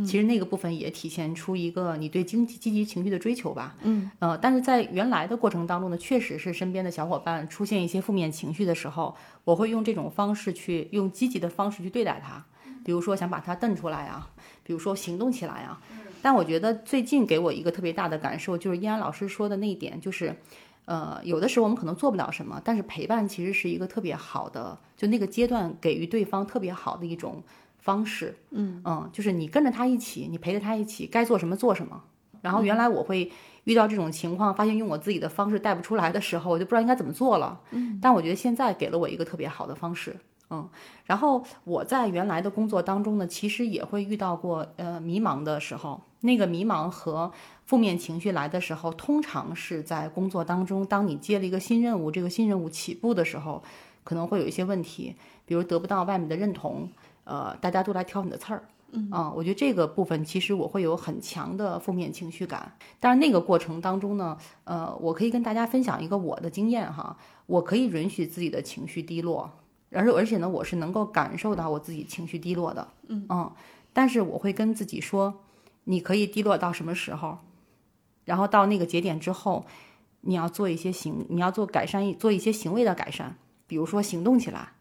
[0.07, 3.75] 其实那个部分也体现出一个你对经济积极情绪的追求吧。
[3.83, 12.43] 嗯，呃，但是在原来的过程当中呢，确实是身边的小伙伴出现一些负面情绪的时候，我会用这种方式去用积极的方式去对待他，
[12.85, 14.31] 比如说想把他瞪出来啊，
[14.63, 15.81] 比如说行动起来啊。
[16.23, 20.37] 但我觉得最近给我一个特别大的感受，就是依然老师说的那一点，就是，
[20.85, 27.43] 呃，有的时候我们可能做不了什么，但是陪伴其实是一个特别好的，就那个阶段给予对方特别好的一种。
[27.83, 32.05] 方式，嗯嗯，就是你跟着他一起，你陪着他一起，该做什么做什么。
[32.43, 33.33] 然后原来我会
[33.65, 37.59] 遇到这种情况，发现用我自己的方式带不出来的时候，我就不知道应该怎么做了。
[37.71, 40.15] 嗯，但我觉得现在给了我一个特别好的方式，
[40.51, 40.69] 嗯。
[41.05, 47.33] 然后我在原来的工作当中呢，其实也会遇到过呃迷茫的时候，那个迷茫和
[47.65, 53.63] 负面情绪来的时候，通常是在工作当中，当你接了一个新任务，这个新任务起步的时候，
[54.05, 56.89] 可能会有一些问题，比如得不到外面的认同。
[57.25, 62.73] 呃，大家都来挑你的刺儿，嗯啊，我觉得这个部分其实我会有很强的负面情绪感。
[62.99, 69.49] 但是那个过程当中呢，呃，我可以跟大家分享一个我的经验哈，我可以允许自己的情绪低落，
[69.91, 73.53] 而而且呢，我是能够感受到我自己情绪低落的，嗯
[73.93, 75.43] 但是我会跟自己说，
[75.85, 77.39] 你可以低落到什么时候，
[78.25, 79.67] 然后到那个节点之后，
[80.21, 84.73] 你要做一些行，你要做改善，做一些行为的改善，比如说行动起来。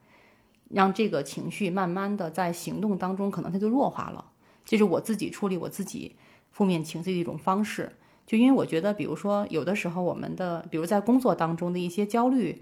[0.72, 4.24] 让这个情绪慢慢的在行动当中，可能它就弱化了。
[4.64, 6.16] 这是我自己处理我自己
[6.52, 7.92] 负面情绪的一种方式。
[8.28, 12.62] 就因为我觉得，比如说有的时候我们的，比如在工作当中的一些焦虑，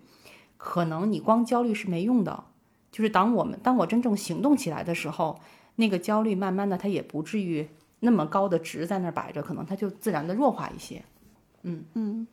[0.57, 2.43] 可能你光焦虑是没用的。
[2.91, 5.39] 就是当我们当我真正行动起来的时候，
[5.75, 7.67] 那个焦虑慢慢的它也不至于
[7.99, 11.03] 那么高的值在那儿摆着，可能它就自然的弱化一些。
[11.63, 12.27] 嗯嗯，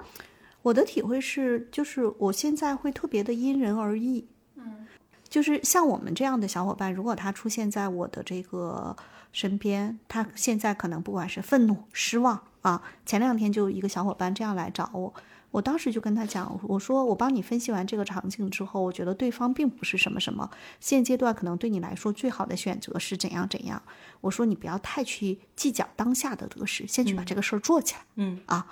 [0.63, 4.27] 我的体会是，就是我现在会特别的因人而异。
[4.57, 4.87] 嗯
[5.29, 8.95] 就是像我们这样的小伙伴，如果他出现在我的这个
[9.33, 15.13] 身边，他现在可能不管是愤怒、失望啊，前两天就有一个小伙伴这样来找我，
[15.55, 23.81] 我当时就跟他讲，我说我帮你分析完这个场景之后，我觉得对方并不是什么什么，现阶段可能对你来说最好的选择是怎样怎样。
[24.21, 28.01] 我说你不要太去计较当下的得失，先去把这个事儿做起来。
[28.17, 28.67] 嗯啊，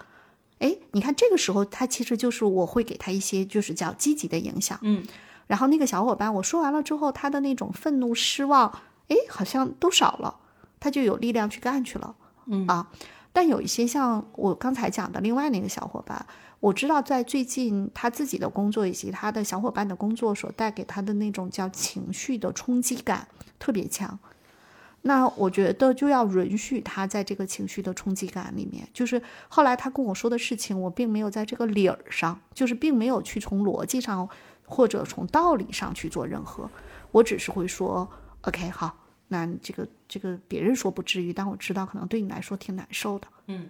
[0.58, 4.76] 哎，你看这个时候他其实就是我会给他一些就是叫积极的影响。
[4.82, 5.06] 嗯。
[5.46, 8.68] 然后那个小伙伴，我说完了之后，他的那种愤怒、失望，
[9.06, 10.34] 哎，好像都少了，
[10.80, 12.16] 他就有力量去干去了。
[12.46, 12.88] 嗯啊，
[13.32, 16.26] 但有一些像我刚才讲的另外那个小伙伴，
[16.60, 23.26] 我知道在最近他自己的工作以及他的小伙伴的工作所带给他的那种叫情绪的冲击感
[23.58, 24.18] 特别强。
[25.02, 34.28] 那我觉得就要允许他在这个情绪的冲击感里面，就是后来他跟我说的事情，我并没有在这个理儿上，就是并没有去从逻辑上。
[34.64, 36.70] 或者从道理上去做任何，
[37.10, 38.08] 我只是会说
[38.42, 38.96] ，OK，好，
[39.32, 43.26] 那这个这个别人说不至于，但我知道可能对你来说挺难受的。
[43.46, 43.68] 嗯，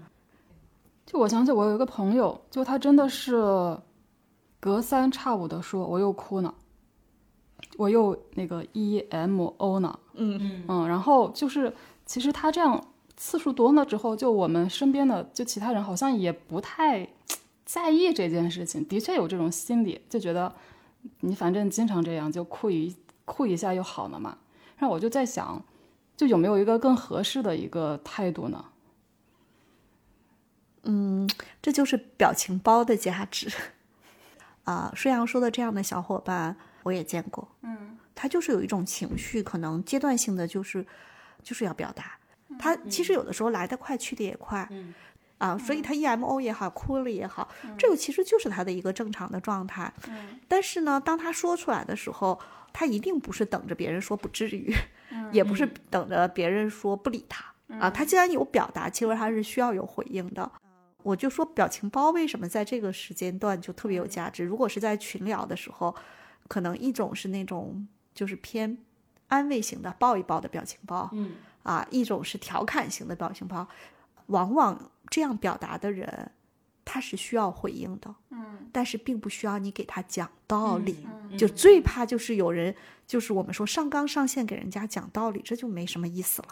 [1.07, 3.79] 就我想起我有一个朋友，就他真的是
[4.61, 6.53] 隔三差五的说我又哭呢，
[7.79, 11.73] 我又那个 emo 呢，嗯嗯嗯，然后就是
[12.05, 12.85] 其实他这样
[13.17, 17.09] 次数多了之后，就我们身边的就其他人好像也不太
[17.65, 20.53] 在意这件事情，的确有这种心理，就觉得。
[21.19, 22.95] 你反正经常这样，就哭一
[23.25, 24.39] 哭一下又好了嘛。
[24.83, 25.63] 然后我就在想，
[26.17, 28.65] 就有没有一个更合适的一个态度呢？
[30.83, 31.31] 嗯，
[31.63, 33.49] 这就是表情包的价值。
[34.65, 37.47] 啊，舒阳说的这样的小伙伴我也见过。
[37.61, 40.85] 嗯，他就是有一种情绪，可能阶段性的就是
[41.45, 42.19] 就是要表达。
[42.59, 44.67] 他其实有的时候来得快，去得也快。
[44.73, 44.93] 嗯。
[45.39, 49.93] 啊，所以他 emo 也好，哭了也好，这个其实就是他的一个正常的状态。
[50.09, 52.41] 嗯，但是呢，当他说出来的时候，
[52.73, 54.75] 他一定不是等着别人说不至于，
[55.33, 60.51] 也不是等着别人说不理他，啊，他既然有表达，其实他是需要有回应的。
[61.03, 64.45] 我就说表情包为什么在这个时间段就特别有价值？
[64.45, 65.95] 如果是在群聊的时候，
[66.49, 68.79] 可能一种是那种就是偏
[69.29, 71.33] 安慰型的抱一抱的表情包，嗯
[71.65, 73.67] 啊，一种是调侃型的表情包。
[74.27, 76.31] 往往这样表达的人，
[76.85, 81.07] 他是需要回应的，嗯但是并不需要你给他讲道理。
[81.07, 82.75] 嗯就最怕就是有人，
[83.07, 86.49] 就是我们说上纲上线给人家讲道理，这就没什么意思了。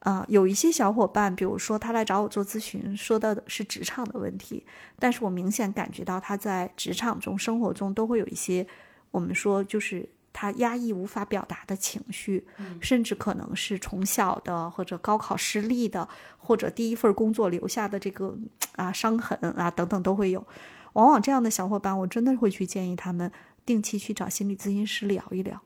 [0.00, 4.64] 啊、有一些小伙伴，比如说他来找我做咨询，说到的是职场的问题，
[4.98, 8.66] 但是我明显感觉到他在职场中、生活中都会有一些
[9.10, 12.46] 我们说就是他压抑无法表达的情绪，
[12.80, 18.36] 甚至可能是从小的或者高考失利的，或者第一份工作留下的这个
[18.76, 20.46] 啊伤痕啊等等都会有。
[20.94, 23.30] 往往这样的小伙伴，我真的会去建议他们
[23.64, 25.60] 定期去找心理咨询师聊一聊，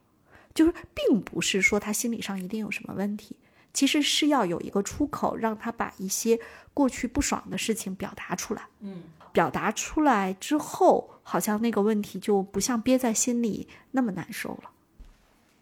[0.55, 3.35] 就是并不是说他心理上一定有什么问题，
[3.72, 6.38] 其实是要有一个出口，让他把一些
[6.74, 8.62] 过去不爽的事情表达出来。
[8.81, 14.70] 嗯，表达出来之后，好像那个问题就不像憋在心里那么难受了。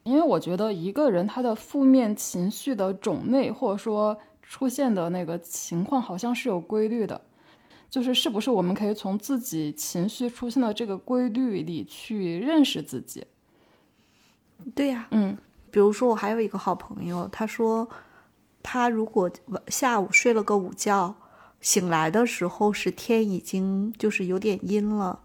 [0.04, 7.20] 因为我觉得一个人他的负面情绪的种类，或者说出现的那个情况，好像是有规律的。
[7.88, 13.26] 就是是不是我们可以从自己情绪出现的这个规律里去认识自己？
[14.74, 15.36] 对呀、嗯
[15.70, 17.88] 比如说我还有一个好朋友，他说
[18.62, 19.30] 他如果
[19.68, 21.14] 下午睡了个午觉，
[21.62, 25.20] 醒来的时候是天已经就是有点阴了，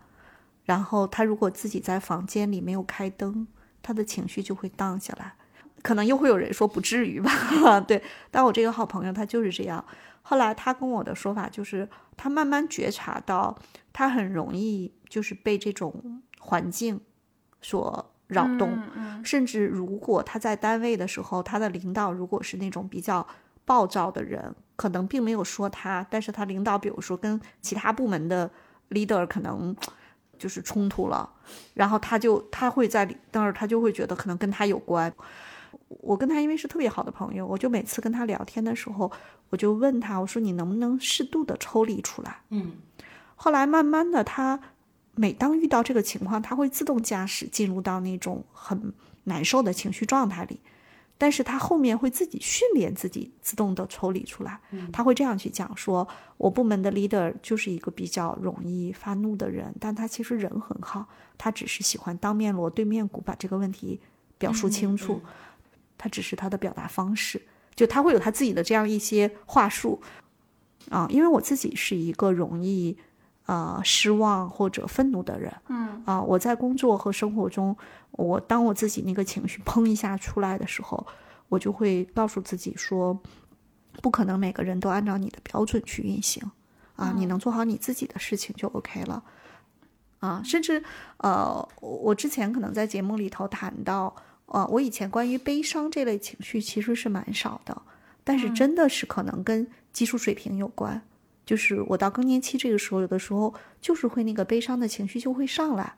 [0.63, 3.47] 然后他如果自己在房间里没有开灯，
[3.81, 5.33] 他的情绪就会荡下来。
[5.81, 7.31] 可能又会有人说不至于吧，
[7.87, 9.83] 对，但我这个好朋友他就是这样。
[10.21, 13.57] 后来他跟我的说法就是，他慢慢觉察到，
[13.93, 16.99] 他很容易就是被这种环境
[17.61, 23.25] 所扰动，嗯甚至如果他在单位的时候，他的领导如果是那种比较
[23.67, 28.49] 暴躁的人，可能并没有说他，但是他领导比如说跟其他部门的
[28.91, 29.75] leader 可能
[30.39, 31.29] 就是冲突了，
[31.73, 35.13] 然后他就他会在那儿，他就会觉得可能跟他有关。
[35.89, 39.11] 我跟他因为是特别好的朋友，我就每次跟他聊天的时候，
[39.49, 42.41] 我就问他，我说你能不能适度的抽离出来？
[42.49, 42.71] 嗯
[43.35, 44.59] 后来慢慢的，他
[45.15, 48.93] 每当遇到这个情况，他会自动驾驶进入到那种很
[49.25, 50.59] 难受的情绪状态里，
[51.17, 54.59] 但是他后面会自己训练自己自动的抽离出来。
[54.93, 63.99] 他会这样去讲说，我部门的 leader 就是一个比较容易发怒的人，但他其实人很好，他只是喜欢当面锣对面鼓把这个问题
[64.37, 65.21] 表述清楚，
[65.97, 67.41] 他只是他的表达方式，
[67.75, 70.01] 就他会有他自己的这样一些话术。
[70.89, 72.97] 啊，因为我自己是一个容易
[73.47, 77.75] 呃失望或者愤怒的人，嗯啊，我在工作和生活中，
[78.11, 81.05] 我当我自己那个情绪砰一下出来的时候，
[81.49, 83.19] 我就会告诉自己说，
[84.01, 86.43] 不可能每个人都按照你的标准去运行，
[86.95, 89.23] 啊，你能做好你自己的事情就 OK 了。
[90.19, 90.83] 啊，甚至
[91.17, 94.13] 呃，我我之前可能在节目里头谈到，
[94.47, 97.81] 呃，我以前关于悲伤这类情绪其实是蛮少的，
[98.23, 101.01] 但是真的是可能跟技术水平有关。
[101.47, 105.95] 就是我到更年期这个时候，有的时候就是会那个悲伤的情绪就会上来，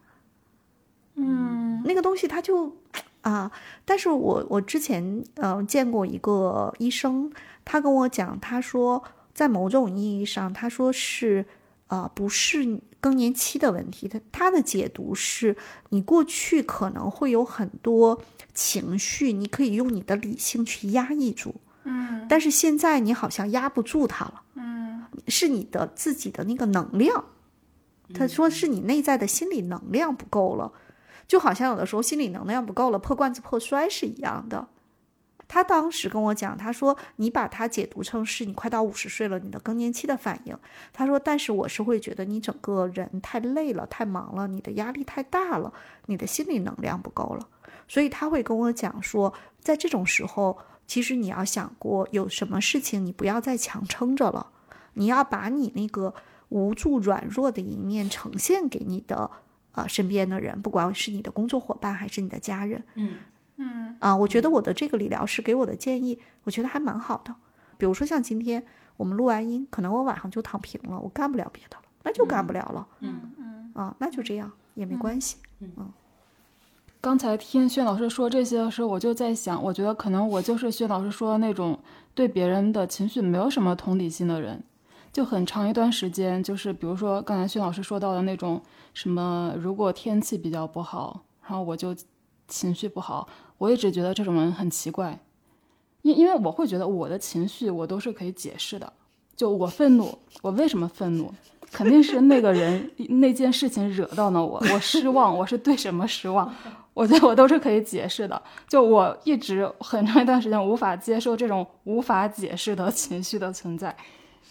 [1.15, 1.81] 嗯。
[1.85, 2.75] 那个东西它就
[3.21, 3.51] 啊，
[3.85, 7.31] 但是我我之前呃见过一个医生，
[7.63, 9.01] 他跟我讲，他说
[9.33, 11.45] 在某种意义上，他说是
[11.87, 15.55] 呃不是更年期的问题，他他的解读是
[15.89, 18.21] 你过去可能会有很多
[18.53, 21.55] 情绪，你可以用你的理性去压抑住，
[21.89, 24.41] 嗯但是现在你好像压不住它了。
[24.55, 27.25] 嗯是你的自己的那个能量，
[28.13, 30.71] 他说是你内在的心理能量不够了，
[31.27, 34.67] 就好像有的时候心理能量不够了，破罐子破摔是一样的。
[35.47, 40.55] 他当时跟我讲，他说你把它解读成是你快到五十岁了，你的更年期的反应。
[40.93, 45.73] 他说，但是我是会觉得你整个人太累了，太忙了，你的压力太大了，
[46.05, 47.47] 你的心理能量不够了。
[47.87, 50.55] 所以他会跟我讲说，在这种时候，
[50.89, 54.47] 其实你要想过有什么事情你不要再强撑着了。
[54.95, 56.15] 你要把你那个
[56.49, 59.29] 无助、软弱的一面呈现给你的
[59.73, 63.17] 呃身边的人，不管是你的工作伙伴还是你的家人嗯
[63.57, 67.35] 嗯啊、我觉得我的这个理疗师给我的建议，我觉得还蛮好的。
[67.77, 68.65] 比如说像今天
[68.97, 73.71] 我们录完音，可能我晚上就躺平了，我干不了别的了，那就干不了了嗯嗯。
[73.75, 75.37] 啊，那就这样也没关系。
[77.01, 81.79] 刚才听薛老师说这些的时候，我就在想，我觉得可能我就是薛老师说的那种
[82.13, 84.61] 对别人的情绪没有什么同理心的人，
[85.13, 88.61] 就很长一段时间，就是比如说刚才薛老师说到的那种
[88.93, 91.95] 什么，如果天气比较不好，然后我就
[92.49, 95.17] 情绪不好，我一直觉得这种人很奇怪，
[96.01, 98.91] 因因为我会觉得我的情绪我都是可以解释的，
[99.37, 101.33] 就我愤怒，我为什么愤怒？
[101.71, 102.91] 肯定是那个人
[103.21, 106.53] 那件事情惹到了我，我失望，我是对什么失望？
[106.93, 108.41] 我觉得我都是可以解释的。
[108.67, 113.95] 就我一直很长一段时间无法接受这种无法解释的 情绪的存在。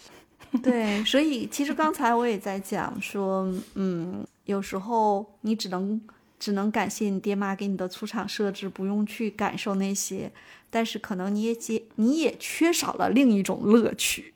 [0.63, 6.01] 对，所以其实刚才我也在讲说，嗯，有时候你只能
[6.39, 10.31] 只能感谢你爹妈给你的出场设置，不用去感受那些，
[10.71, 14.33] 但是可能你也接你也缺少了另一种乐趣。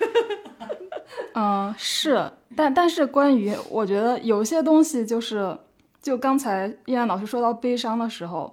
[1.34, 5.56] 嗯，是，但但是关于我觉得有些东西就是，
[6.04, 8.52] 就刚才依然老师说到悲伤的时候，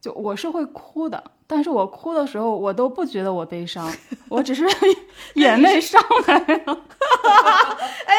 [0.00, 3.88] 就我是会哭的，但是我哭的时候我都不觉得我悲伤，
[4.28, 4.66] 我只是
[5.36, 6.80] 眼泪上来了。
[8.04, 8.14] 哎，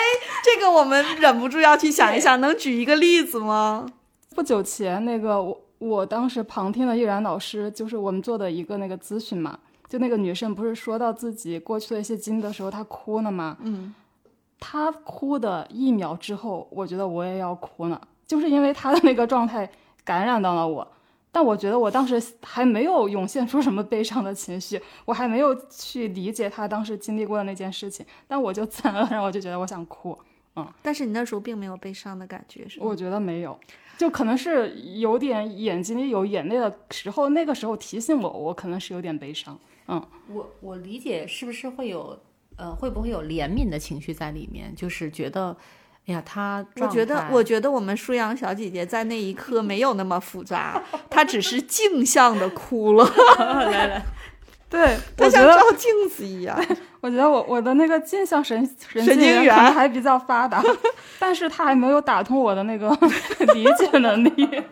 [0.45, 3.86] 这个我们忍不住要去想一想，能举一个例子吗？
[4.34, 9.59] 不久前那个我我当时旁听的依然老师，就是我们做的一个那个咨询嘛。
[9.89, 13.57] 就那个女生不是说到自己过去的一些经历的时候，她哭了吗？
[13.59, 13.93] 嗯，
[14.57, 19.69] 她哭的一秒之后，我觉得我也要哭了，就是因为他的那个状态
[20.03, 20.88] 感染到了我。
[21.32, 30.15] 但我觉得我当时还没有涌现出什么悲伤的情绪，我还没有去理解他当时经历过的那件事情，但我就自然而然我就觉得我想哭。
[30.55, 32.86] 嗯，但是你那时候并没有悲伤的感觉，是吗？
[32.86, 33.59] 我觉得没有。
[33.97, 39.57] 就可能是有点眼睛里有眼泪的时候，那个时候提醒我，我可能是有点悲伤。
[39.88, 42.19] 嗯，我我理解是不是会有
[42.57, 44.76] 呃会不会有怜悯的情绪在里面？
[44.76, 45.57] 就是觉得，
[46.06, 53.10] 哎呀，他我觉得我觉得我们舒阳小姐姐在那一刻没有那么复杂，她只是镜像的哭了。
[53.39, 54.06] 来来，
[54.70, 56.62] 对，她像照镜子一样。
[56.99, 60.64] 我觉得我我的那个镜像神神经元还比较发达，
[61.20, 62.89] 但是他还没有打通我的那个
[63.54, 64.64] 理解能力。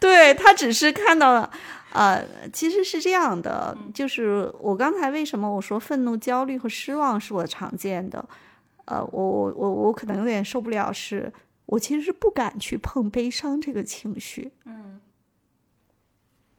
[0.00, 1.50] 对他只是看到了，
[1.92, 8.24] 呃，其实是这样的，就是我刚才为什么我说愤怒、焦虑和失望是我常见的，
[8.88, 11.32] 呃，我我我我可能有点受不了，是
[11.66, 14.52] 我其实是不敢去碰悲伤这个情绪。
[14.64, 15.00] 嗯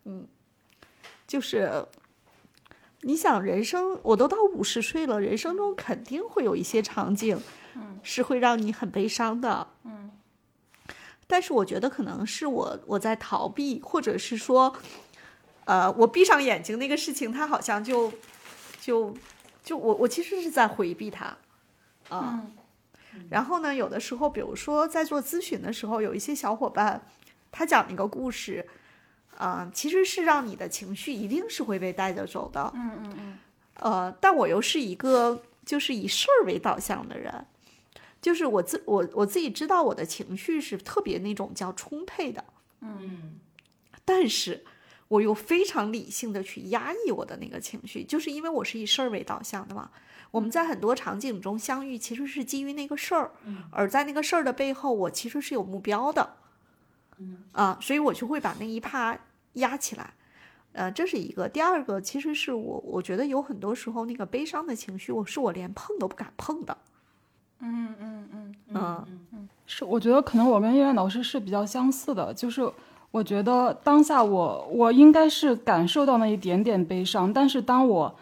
[0.05, 0.27] 嗯，
[1.27, 1.85] 就是。
[3.03, 7.39] 你想，人生我都到五十岁了，人生中肯定会有一些场景，
[8.03, 10.11] 是会让你很悲伤的，嗯。
[11.25, 14.75] 但是我觉得可能是我我在逃避，或者是说，
[15.63, 18.11] 呃，我闭上眼睛那个事情，它好像就
[18.81, 19.15] 就
[19.63, 21.37] 就我我其实是在回避它，
[22.09, 22.43] 啊。
[23.29, 27.01] 然后呢，有的时候，比如说在做咨询的时候，有一些小伙伴，
[27.51, 28.67] 他讲一个故事。
[29.37, 32.69] 啊，其实是让你的情绪一定是会被带着走的。
[32.75, 33.37] 嗯嗯嗯。
[33.75, 37.45] 呃，但我又是一个就是以事儿为导向的人，
[38.21, 42.43] 就是我自我我自己知道我的情绪是特别那种叫充沛的。
[42.81, 43.39] 嗯。
[44.03, 44.65] 但是
[45.09, 49.91] 我又非常理性的去压抑我的那个情绪，就是因为我是以事儿为导向的嘛。
[50.31, 53.31] 我们在很多场景中相遇，其实是基于那个事儿，
[53.69, 56.37] 而在那个事儿的背后，我其实是有目标的。
[57.17, 57.43] 嗯。
[57.51, 59.19] 啊，所以我就会把那一趴。
[59.53, 60.13] 压起来，
[60.73, 61.49] 呃，这是一个。
[61.49, 66.77] 第二个，其实是我，我觉得有很多时候那个悲伤的情绪，我是我连碰都不敢碰的。
[67.59, 72.61] 嗯嗯嗯嗯嗯，是，我觉得可能我跟叶苑老师是比较相似的，就是
[73.11, 78.15] 我觉得当下我我应该是感受到那一点点悲伤，但是当我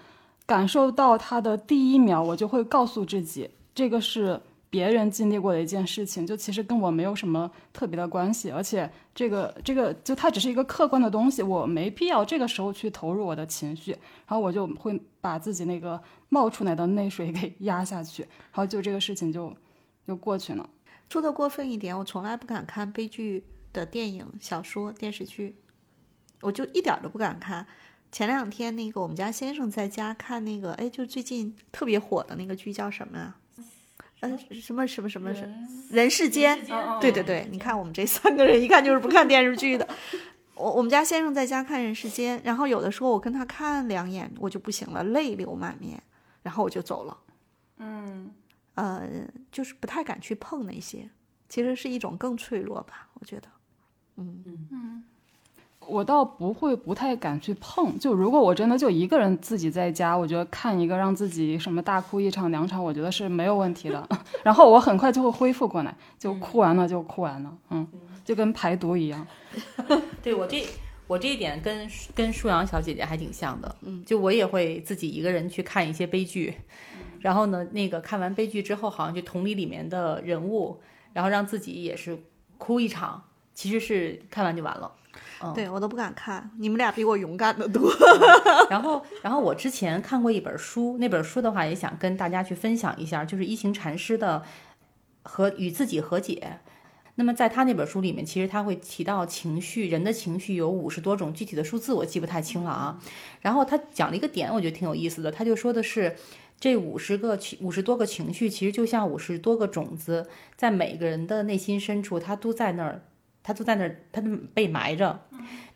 [0.45, 4.39] 感受到他的第一秒，我就会告诉自己，这个是。
[4.69, 19.51] 别人经历过的一件事情，就其实跟我没有什么特别的关系，而且这个这个就它只是一个客观的东西，我没必要这个时候去投入我的情绪，然后我就会把自己那个冒出来的泪水给 压下去，然后就这个事情就
[20.05, 20.69] 就过去了。
[21.09, 23.45] 说的过分一点，我从来不敢看悲剧
[23.77, 25.55] 的电影、小说、电视剧，
[26.41, 27.65] 我就一点都不敢看。
[28.11, 33.35] 前两天那个我们家先生在家看那个，哎，就最近特别火的那个剧叫什么呀？
[34.21, 35.47] 嗯，什么什么什么是
[35.91, 36.59] 人世间？
[36.99, 39.87] 对对对，你看我们这三个人一看就是不看电视剧的。
[40.55, 46.01] 我我们家先生在家看人世间，然后有的时候我跟他看两眼我就不行了，泪流满面，
[46.41, 47.15] 然后我就走了。
[47.77, 48.31] 嗯，
[48.73, 49.07] 呃，
[49.51, 51.07] 就是不太敢去碰那些，
[51.47, 53.47] 其实是一种更脆弱吧，我觉得。
[54.17, 55.03] 嗯嗯嗯。
[55.89, 64.05] 我倒不会不太敢去碰，就如果我真的就一个人自己在家，我觉得看一个让自己什么大哭一场两场，我觉得是没有问题的。
[64.43, 67.87] 然后我很快就会恢复过来，就哭完了就哭完了，嗯，
[68.25, 69.25] 就跟排毒一样。
[70.21, 70.61] 对我这
[71.07, 76.53] 我这一点跟跟舒阳小姐姐还挺像的，嗯，就我也会自己一个人去看一些悲剧，
[77.21, 80.81] 然后呢，那个看完悲剧之后，好像就同理里面的人物，
[81.13, 82.21] 然后让自己也是
[82.57, 83.23] 哭一场。
[83.57, 84.91] 其实是看完就完了。
[85.41, 87.91] 嗯，对我都不敢看，你们俩比我勇敢的多。
[88.69, 94.43] 然后，然后我之前看过一本书，那本书的话也想跟大家去分享一下，就是一行禅师的
[95.23, 96.59] 和与自己和解。
[97.15, 102.99] 那么在他那本书里面，其实他会提到情绪，人的情绪有五十多种，具体的数字我记不太清了啊。
[103.41, 106.15] 然后他讲了一个点，我觉得挺有意思的，他就说的是
[106.59, 113.01] 这五十个情五十多个情绪，其实就像五十多个种子，在每个人的内心深处，它都在那儿。
[113.47, 115.21] 他就在那儿，他就被埋着。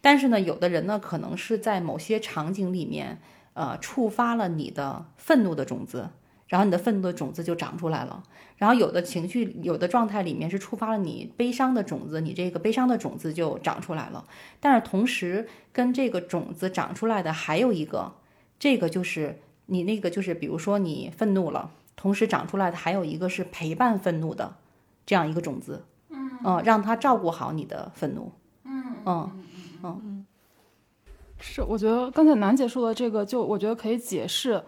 [0.01, 3.17] 但是呢，有的人呢，可能是在某些场景里面，
[3.53, 6.09] 呃，触发了你的愤怒的种子，
[6.47, 8.23] 然后你的愤怒的种子就长出来了。
[8.57, 14.25] 然后有的情绪、有的状态里面是触发了你悲伤的种子，你这个悲伤的种子就长出来了。
[14.59, 18.15] 但是同时，跟这个种子长出来的还有一个，
[18.59, 24.57] 这个就是你那个就是，比如说你愤怒了，同时长出来的还有一个是陪伴愤怒的
[25.05, 25.85] 这样一个种子。
[26.11, 28.31] 嗯，让他照顾好你的愤怒。
[28.65, 29.31] 嗯嗯
[29.83, 30.25] 嗯
[31.39, 34.63] 是，我觉得刚才楠姐说的这个，就我觉得可以解释，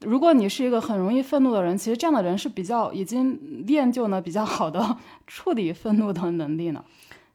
[0.00, 6.84] 如果你是一个很容易愤怒的人，其实这样的人是比较已经练就了比较好的处理愤怒的能力呢。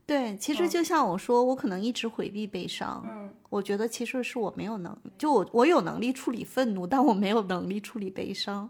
[0.05, 3.03] 对，其实就像我说，我可能一直回避悲伤。
[3.09, 8.69] 嗯，我觉得其实是我没有能，就我我有能力处理愤怒，但我没有能力处理悲伤。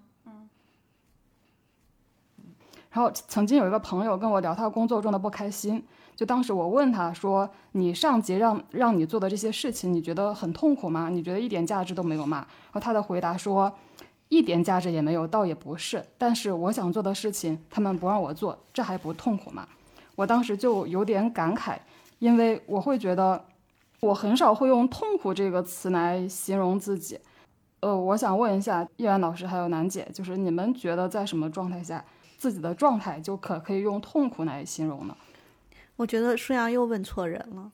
[2.97, 5.83] 然后曾经有一个朋友跟我聊他工作中的不开心，
[6.15, 11.07] 就当时我问他说：“你上级让让你做的这些事情，你觉得很痛苦吗？
[11.07, 12.37] 你觉得一点价值都没有吗？”
[12.73, 13.71] 然后他的回答说
[14.29, 16.03] ：“一点价值也没有，倒也不是。
[16.17, 19.67] 但是我想做的事情，他们不让我做，这还不痛苦吗？”
[20.17, 21.77] 我当时就有点感慨，
[22.17, 23.45] 因为我会觉得
[23.99, 27.19] 我很少会用痛苦这个词来形容自己。
[27.81, 32.03] 呃，我想问一下叶然老师还有楠姐，就是你们觉得在什么状态下？
[32.37, 35.17] 自己的状态就可可以用痛苦来形容了。
[35.95, 37.71] 我觉得舒阳又问错人了。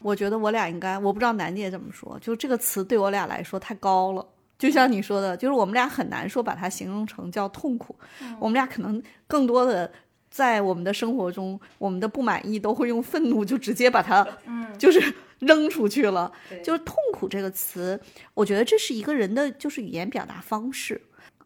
[0.00, 4.26] 我觉得我俩应该，我不知道楠姐怎么说，就这个词对我俩来说太高了。
[4.58, 7.94] 就像你说的，就是我们俩很难说把它形容成叫痛苦。
[8.40, 9.92] 我们俩可能更多的
[10.30, 16.32] 在我们的生活中，我们的不满意都会用愤怒就直接把它，嗯就是扔出去了。
[16.64, 18.00] 就是痛苦这个词，
[18.34, 21.00] 我觉得这是一个人的就是语言表达方式。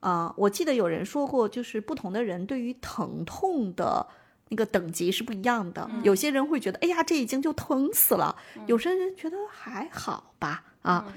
[0.06, 4.06] 啊，我记得有人说过，就是不同的人对于疼痛的
[4.50, 5.90] 那个等级是不一样的。
[6.04, 8.36] 有些人会觉得，哎呀，这已经就疼死了；
[8.68, 10.62] 有些人觉得还好吧。
[10.82, 11.12] 啊，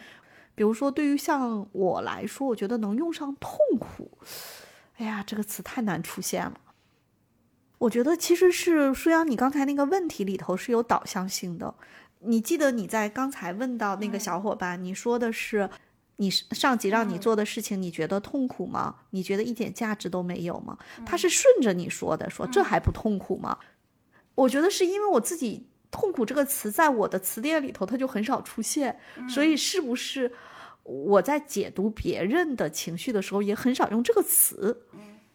[0.55, 4.09] 比如说对于像我来说，我觉得能用上痛苦，
[4.97, 6.59] 哎呀，这个词太难出现了。
[7.77, 11.75] 我觉得其实是舒阳，你刚才那个问题里头是有导向性的。
[12.21, 15.69] 你记得你在刚才问到那个小伙伴，你说的是。
[16.21, 18.93] 你上级让你做的事情，你觉得痛苦吗？
[19.11, 20.77] 你觉得一点价值都没有吗？
[21.05, 23.57] 他是顺着你说的，说这还不痛苦吗？
[24.35, 28.99] 我觉得是因为我自己“痛苦”这个词在我的词典里头，它就很少出现，
[29.29, 30.31] 所以是不是
[30.83, 34.83] 我在解读别人的情绪的时候，也很少用这个词？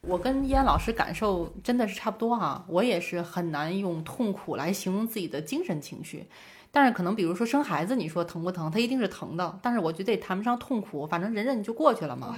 [0.03, 6.27] 我跟依安老师感受真的是差不多啊，我也是很难用痛苦来形容自己的精神情绪。
[6.75, 8.69] 但是可能，比如说生孩子，你说疼不疼？
[8.69, 9.61] 他一定是疼的。
[9.63, 12.37] 但是我觉得也谈不上痛苦，反正忍忍就过去了嘛。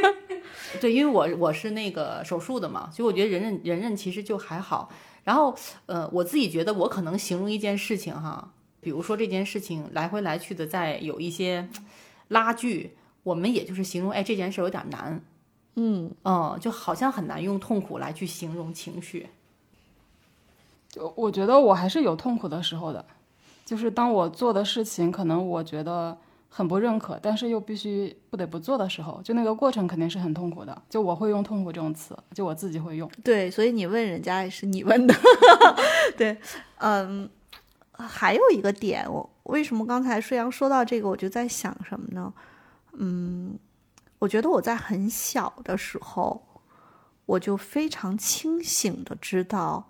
[0.78, 4.90] 对，因为我我是那个手术的嘛，所以我觉得忍忍忍忍其实就还好。
[5.24, 11.66] 然后，呃，我自己觉得我可能形容一件事情哈，比如说这件事情来回来去的在有一些
[12.28, 15.18] 拉锯，我们也就是形容，哎，这件事有点难。
[15.76, 19.28] 嗯嗯，就好像很难用痛苦来去形容情绪。
[20.88, 23.04] 就我觉得我还是有痛苦的时候的。
[23.66, 26.16] 就是当我做的事情，可能我觉得
[26.48, 30.82] 很不认可，但是又必须不得不做的时候，就那个过程肯定是很痛苦的。
[30.88, 33.10] 就我会用“痛苦”这种词，就我自己会用。
[33.24, 35.14] 对，所以你问人家也是你问的。
[36.16, 36.38] 对，
[36.78, 37.28] 嗯，
[37.92, 42.32] 还有一个点，我为什么刚才舒阳说到这个，我就在想什么呢？
[42.92, 43.58] 嗯，
[44.20, 46.40] 我觉得我在很小的时候，
[47.26, 49.84] 我就非常清醒的知道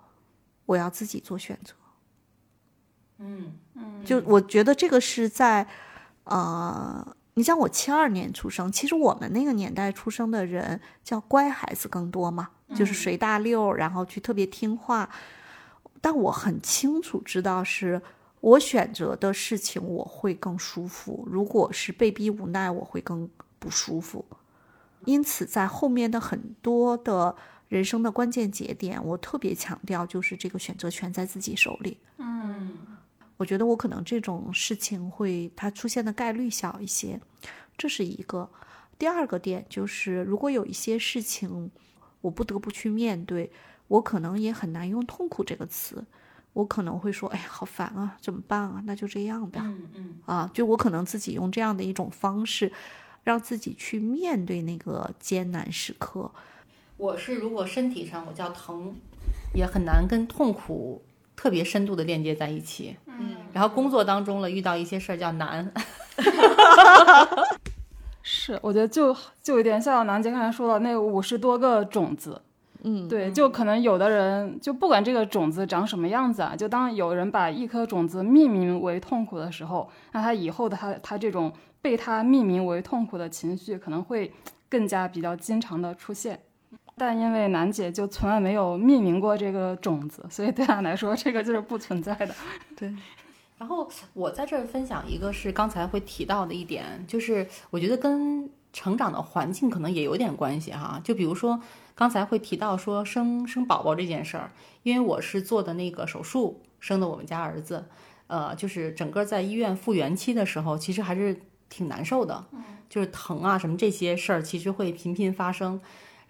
[0.65, 1.73] 我要自己做选择。
[3.19, 5.67] 嗯嗯，就我觉得这个是在，
[6.25, 15.09] 呃，你像我七二年出生，其实我们那个年代出生的人叫乖孩子更多嘛，就是随大溜，然后去特别听话。
[15.99, 18.01] 但我很清楚知道，是
[18.39, 24.23] 我选择的事情我会更舒服，如果是被逼无奈，我会更不舒服。
[25.05, 27.35] 因此，在后面的很多的
[27.67, 31.97] 人生的关键节点，我特别强调，就是这个选择权在自己手里。
[32.17, 32.77] 嗯。
[33.37, 37.19] 我觉得我可能这种事情会它出现的概率小一些，
[37.77, 38.49] 这是一个。
[38.99, 41.71] 第二个点就是，如果有一些事情
[42.21, 43.51] 我不得不去面对，
[43.87, 46.03] 我可能也很难用痛苦这个词。
[46.53, 48.81] 我可能会说，哎呀，好烦啊，怎么办啊？
[48.87, 49.61] 那就这样吧。
[49.63, 52.71] 嗯嗯啊，就我可能自己用这样的一种方式，
[53.23, 56.31] 让自己去面对那个艰难时刻。
[56.97, 58.95] 我是如果身体上我叫疼，
[59.53, 61.03] 也很难跟痛苦
[61.37, 62.97] 特别深度的链接在一起。
[63.05, 65.71] 嗯，然后工作当中了遇到一些事儿叫难，
[68.21, 72.41] 是，我觉得就就有点像南姐刚才说的那五十多个种子，
[72.83, 84.31] 嗯，对，就可能有的人就不管这个种子长什么样子啊，就当有人把一颗种子命名为痛苦的时候，那他以后的他他这种被他命名为痛苦的情绪可能会
[84.69, 86.39] 更加比较经常的出现。
[86.99, 92.33] 但因为楠姐就从来没有命名过这个种子，所以对她来说这个就是不存在的。
[92.75, 92.91] 对，
[93.59, 100.99] 然后我在这儿分享一个是刚才会提到的一点，就是我觉得跟成长的环境可能也有点关系哈。
[101.03, 101.61] 就比如说
[101.93, 107.85] 刚才会提到说生生宝宝这件事儿，因为我是做的那个手术生的我们家儿子，
[108.25, 111.39] 呃，就是整个在医院复原期的时候，其实还是
[111.69, 112.43] 挺难受的，
[112.89, 115.79] 就是疼啊什么这些事儿，其实会频频发生。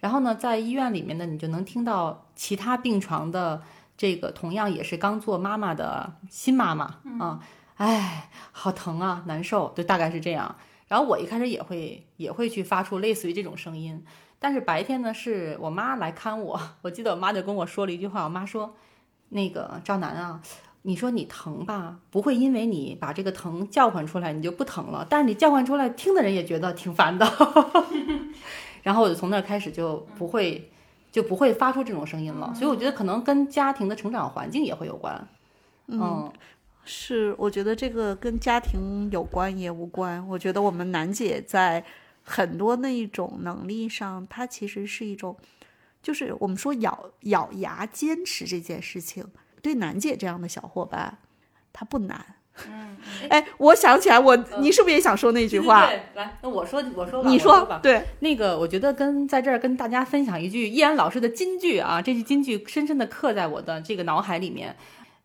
[0.00, 3.62] 然后呢，在医院里面呢，你就能听到其他病床的
[3.96, 7.40] 这个同样也是刚做妈妈的新妈妈啊，
[7.76, 10.56] 哎，好疼啊，难受，就大概是这样。
[10.86, 14.04] 然后我一开始也会也会去发出类似于这种声音，
[14.38, 18.74] 但是白天呢是我妈来看我，我记得我妈就跟我说了一句话，我妈说，
[19.30, 20.40] 那个赵楠啊。
[20.82, 25.04] 你说你疼吧，不会因为你把这个疼叫唤出来，你就不疼了。
[25.10, 27.26] 但是你叫唤出来，听的人也觉得挺烦的。
[28.82, 30.70] 然后我就从那儿开始就不会，
[31.10, 32.52] 就不会发出这种声音了。
[32.54, 35.28] 所以我觉得可能跟家庭的成长环境也会有关。
[35.86, 36.30] 嗯，
[36.84, 40.26] 是，我觉得这个跟家庭有关也无关。
[40.28, 41.84] 我觉得我们楠姐在
[42.22, 45.36] 很多那一种能力上，她其实是一种，
[46.02, 49.26] 就是我们说咬咬牙坚持这件事情，
[49.62, 51.18] 对楠姐这样的小伙伴，
[51.72, 52.37] 她不难。
[52.66, 52.96] 嗯，
[53.28, 55.86] 哎，我想起来，我你是不是也想说那句话？
[55.86, 57.80] 对，来，那我说，我说吧，你我说吧。
[57.82, 64.76] 对，那个，我觉得跟在这儿跟大家分享一句易安老师的金句啊，这句金句深深的刻在我的这个脑海里面。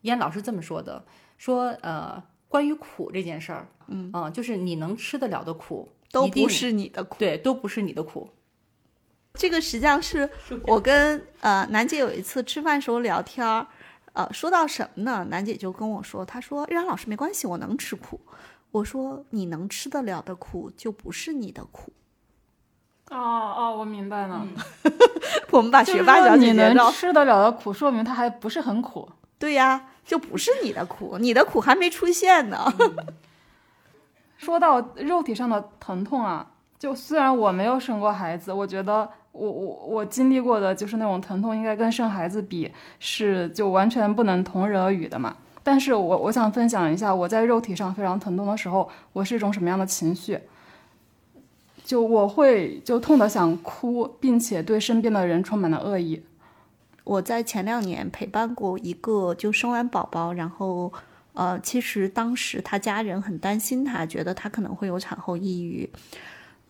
[0.02, 1.06] 易安老师这么说的，
[1.38, 7.16] 说呃，关于苦这件事儿，嗯就是你能吃得了的苦，都不是你的苦。
[7.20, 8.30] 对，都不是你的苦。
[9.36, 10.30] 这个实际上是
[10.68, 13.66] 我跟呃南姐有一次吃饭时候聊天儿，
[14.14, 15.26] 呃，说到什么呢？
[15.30, 18.22] 楠姐就跟我说，她说让老师没关系，我能吃苦。
[18.72, 21.92] 我说你能吃得了的苦，就不是你的苦。
[23.12, 24.48] 哦哦，我明白了。
[25.52, 29.08] 我们把学霸小说你姐姐，能吃得了的苦，说明他还不是很苦。
[29.38, 32.66] 对呀，就不是你的苦，你的苦还没出现呢。
[34.38, 45.36] 说到肉体上的疼痛啊，就虽然我没有生过孩子，我觉得我我我经历过的就是那种疼痛，应该跟生孩子比是就完全不能同日而语的嘛。
[45.62, 50.40] 但是我我想分享一下我在肉体上非常疼痛的时候，我是一种什么样的情绪。
[51.84, 56.24] 就我会就痛得想哭，并且对身边的人充满了恶意。
[57.04, 60.94] 我在前两年陪伴过一个就生完宝宝，然后
[61.34, 65.90] 呃，其实当时他家人很担心他，觉得他可能会有产后抑郁。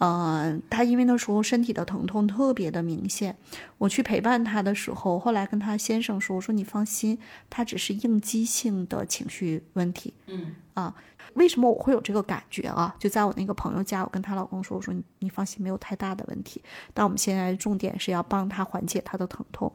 [0.04, 3.38] 呃，他因为那时候身体的疼痛特别的明显，
[3.78, 7.18] 我去陪伴他的时候，后来跟他先生说：“我说你放心，
[7.49, 10.93] 他只是应激性的情绪问题。”嗯啊，
[11.36, 12.93] 为什么我会有这个感觉啊？
[12.99, 16.62] 就在我那个朋友家，我跟她老公说：“我说你你放心，没有太大的问题。
[16.93, 19.72] 但我们现在重点是要帮他缓解他的疼痛。”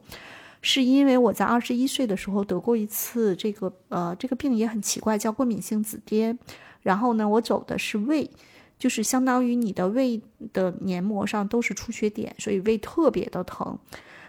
[0.61, 6.37] 是因为我在二十一岁的时候得过一次这个呃这个病也很奇怪，叫过敏性紫癜。
[6.83, 8.29] 然后呢，我走的是胃，
[8.79, 10.19] 就是相当于你的胃
[10.53, 13.77] 的黏膜上都是出血点，所以胃特别的疼。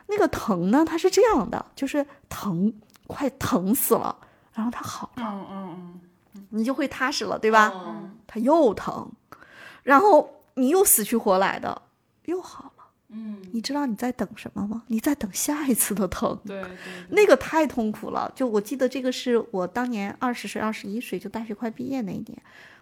[0.09, 2.73] 那个疼呢，它是这样的，就是疼，
[3.07, 4.15] 快疼死了，
[4.53, 6.01] 然后它好了，嗯嗯
[6.35, 7.73] 嗯你就会踏实了，对吧？
[7.73, 9.09] 嗯它又疼，
[9.85, 11.83] 然后你又死去活来的，
[12.25, 12.85] 又好了。
[13.13, 14.83] 嗯你知道你在等什么吗？
[14.87, 16.39] 你在等下一次的疼。
[16.47, 16.65] 对
[17.09, 18.31] 那个太痛苦了。
[18.37, 22.41] 就我记得这个是我当年二十岁、二十一岁，就大学快毕业那一年。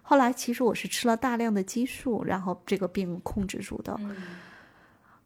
[0.08, 3.94] 后来其实我是吃了大量的激素，然后这个病控制住的。
[4.00, 4.16] 嗯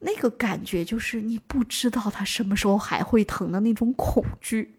[0.04, 4.74] 那个感觉就是你不知道它什么时候还会疼的那种恐惧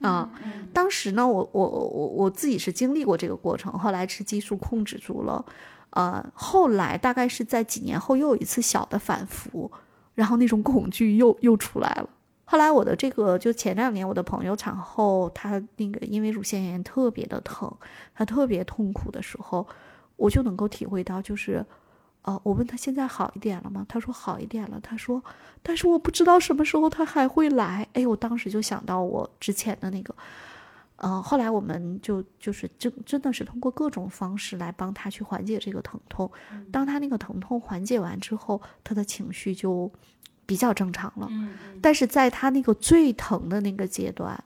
[0.00, 0.30] 啊。
[0.72, 5.44] 当时呢，我我我我自己是经历过这个过程，后来吃激素控制住了。
[5.90, 9.70] 呃，后来大概是在几年后又有一次小的反复，
[10.14, 12.08] 然后那种恐惧又又出来了。
[12.50, 17.70] 后来我的这个就前两年我的朋友产后，她那个因为乳腺炎特别的疼，
[18.14, 19.66] 她特别痛苦的时候，
[20.16, 21.62] 我就能够体会到，就是，
[22.22, 23.84] 呃，我问她现在好一点了吗？
[23.86, 24.80] 她说好一点了。
[24.80, 25.22] 她说，
[25.62, 27.86] 但是我不知道什么时候她还会来。
[27.92, 30.14] 哎，我当时就想到我之前的那个，
[30.96, 36.30] 呃，后来我们就就是真真的是通过各种方式来帮他去缓解这个疼痛。
[36.72, 39.92] 当他那个疼痛缓解完之后，他的情绪就
[40.48, 41.28] 比较正常了。
[41.82, 44.42] 但是在他那个最疼的那个阶段，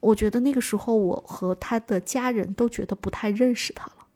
[0.00, 4.06] 我觉得那个时候我和他的家人都觉得不太认识他了。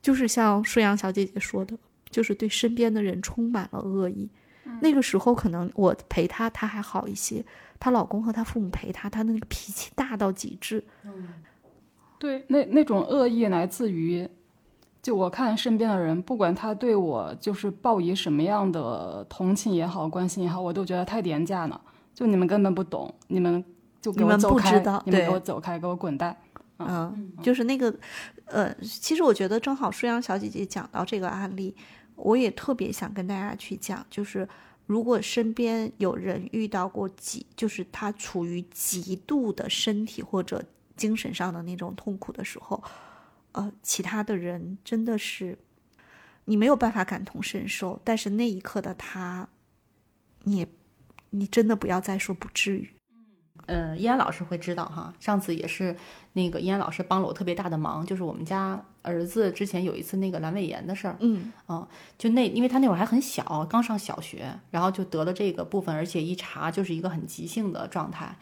[0.00, 1.76] 就是像舒阳小姐姐说的，
[2.08, 4.30] 就是对身边的人充满了恶意。
[4.80, 7.44] 那个时候可能我陪她，她还好一些。
[7.78, 10.82] 她老公和她父母陪她，她的那个脾气大到极致。
[12.18, 14.28] 对，那那种恶意来自于，
[15.06, 21.80] 就我看身边的人，不管他对我就是报以什么样的同情也好、关心也好，我都觉得太廉价了。
[22.12, 23.64] 就你们根本不懂，你们
[24.00, 26.36] 就给你们不我走开知道，你们给我走开，给我滚蛋。
[26.78, 27.94] 嗯，就是那个，
[28.46, 31.72] 呃，其实我觉得正好舒阳小姐姐讲到这个案例，
[32.16, 34.48] 我也特别想跟大家去讲，就是
[34.86, 40.60] 如果身边有人遇到过极，就是他处于极度的身体或者
[40.96, 42.82] 精神上的那种痛苦的时候，
[43.56, 45.58] 呃，其他的人真的是
[46.44, 49.48] 你没有办法感同身受，但是那一刻的他，
[50.44, 50.68] 你也
[51.30, 52.90] 你真的不要再说不至于。
[53.64, 55.96] 呃，依安老师会知道哈，上次也是
[56.34, 61.50] 那个依安老师帮了我特别大的忙，就是我们家儿子之前有一次那个阑尾炎的事儿，嗯
[62.16, 68.36] 就那因为他那会儿还很小，刚上小学，然后就得了这个部分，而且一查就是一个很急性的状态，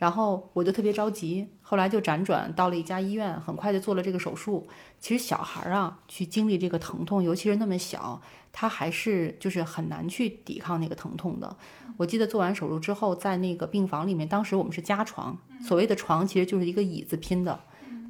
[0.00, 4.66] 然后我就特别着急，后来就辗转到了一家医院，很快就做了这个手术。
[4.98, 8.18] 其实小孩儿啊，去经历这个疼痛，尤其是那么小，
[8.50, 11.54] 他还是就是很难去抵抗那个疼痛的。
[11.98, 17.60] 我记得做完手术之后，在那个病房里面，当时我们是加床，所谓的床其实就是一个椅子拼的，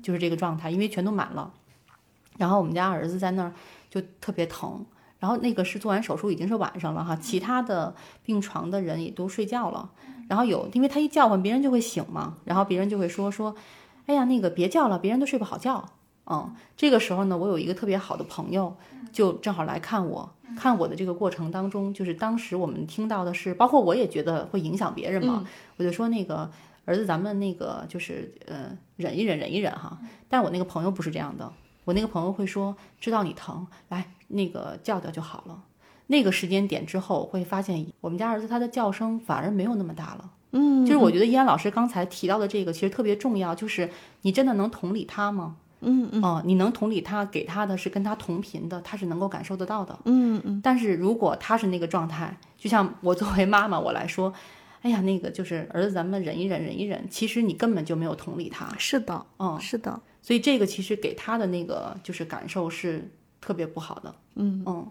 [0.00, 1.52] 就是这个状态，因为全都满了。
[2.38, 3.52] 然后我们家儿子在那儿
[3.90, 4.86] 就特别疼，
[5.18, 9.90] 然后那个是做完手术已经是晚上了哈，其他的病床的人也都睡觉了。
[10.30, 13.52] 然后有，因为他一叫唤，别人就会醒嘛，然后别人就会说说，
[14.06, 15.84] 哎呀，那个别叫了，别人都睡不好觉。
[16.26, 18.76] 嗯，这个时候呢，我有一个特别好的朋友，
[19.12, 20.32] 就正好来看我。
[20.56, 25.44] 看我的这个过程当中，就是当时我们听到的是，包括我也觉得会影响别人嘛，
[25.78, 26.48] 我就说那个
[26.84, 29.98] 儿子，咱们那个就是呃忍一忍，忍一忍哈。
[30.28, 31.52] 但我那个朋友不是这样的，
[31.84, 35.60] 我那个朋友会说，知道你疼，来那个叫叫就好了。
[36.10, 40.30] 那个时间点之后，会发现我们家儿子他的叫声反而没有那么大了。
[40.50, 43.88] 嗯，就是我觉得依安老师刚才提到的这个其实特别重要，就是
[44.22, 45.54] 你真的能同理他吗？
[45.82, 49.96] 嗯嗯哦、你能同理他，给他的是跟他同频的，他是能够感受得到的。
[50.04, 54.32] 嗯嗯但是如果他是那个状态，就像我作为妈妈我来说，
[54.82, 58.68] 哎呀，那个就是儿子，咱们忍一忍，忍一忍，其实你根本就没有同理他。
[58.76, 63.08] 是的，嗯，是的，所以这个其实给他的那个就是感受是
[63.40, 64.14] 特别不好的。
[64.34, 64.86] 嗯嗯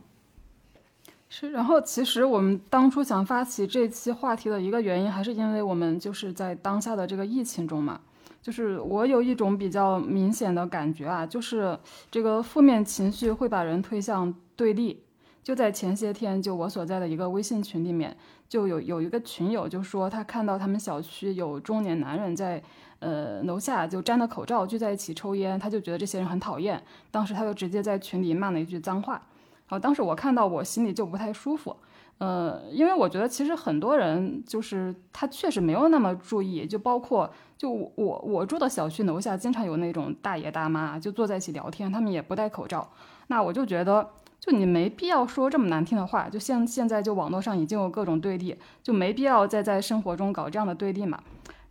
[1.32, 8.02] 是，然后其实我们当初想发起这期话题的一个原因，还是因为我们就是在当下的这个疫情中嘛，
[8.42, 11.78] 就是我有一种比较明显的感觉啊，就是
[12.10, 15.04] 这个负面情绪会把人推向对立。
[15.44, 18.16] 就在前些天，就我所在的一个微信群里面，
[18.48, 22.62] 就有有一个群友就说他看到他们小区有中年男人在
[23.00, 29.22] 呃楼下就摘了口罩聚在一起抽烟，他就觉得这些人很讨厌，当时他就直接在群里骂了一句脏话。
[29.70, 31.78] 然后当时我看到我心里就不太舒服，
[32.18, 42.90] 呃，因为我觉得其实很多人就是他确实没有那么注意，就包括就我我住的小区楼下经常有那种大爷大妈就坐在一起聊天，他们也不戴口罩，
[43.28, 44.10] 那我就觉得
[44.40, 51.22] 就你没必要说这么难听的话，就现现在就网络上已经有各种对立，就没必要再在生活中搞这样的对立嘛。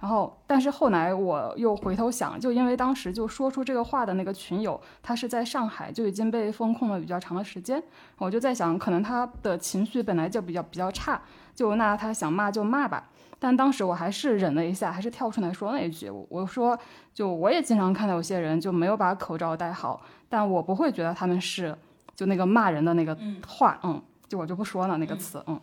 [0.01, 7.83] 然后，但是后来我又回头想，就因为当时就说出这个话的那个群友，他是在上海，就已经被封控了比较长的时间。
[8.19, 11.21] 我就在想，可能他的情绪本来就比较比较差，
[11.53, 13.11] 就那他想骂就骂吧。
[13.41, 16.79] 但当时我还是忍了一下，还是跳出来说了一句：“我我说，
[17.13, 21.77] 就我也经常看到有些人就没有把口罩戴好，但我不会觉得他们是
[22.15, 25.61] 就那个骂人的那个话，嗯，就我就不说了那个词，嗯。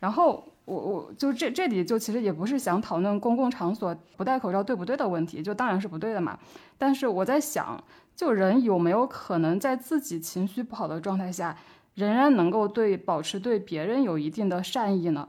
[0.00, 6.38] 然后我我就这这里就其实也不是想讨论公共场所不戴口罩对不对的问题，就当然是不对的嘛。
[6.78, 7.82] 但是我在想，
[8.16, 11.56] 就人有没有可能在自己情绪不好的状态下，
[11.94, 15.28] 仍然能够对保持对别人有一定的善意呢？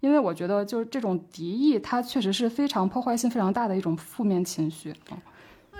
[0.00, 4.94] 因为我觉得就是这种敌意，它确实是非常破坏性非常大的一种负面情绪。
[5.10, 5.18] 嗯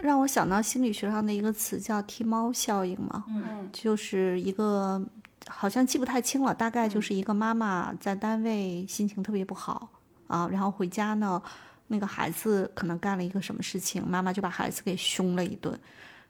[0.03, 4.99] 让我想到心理学上的一个词叫踢猫效应嘛，嗯就是一个
[5.47, 9.89] 好像记不太清了，大概就是一个妈妈在单位心情特别不好
[10.27, 11.43] 啊，然后回家呢，
[11.89, 15.79] 那个孩子可能干了一个什么事情，妈妈就把孩子给凶了一顿，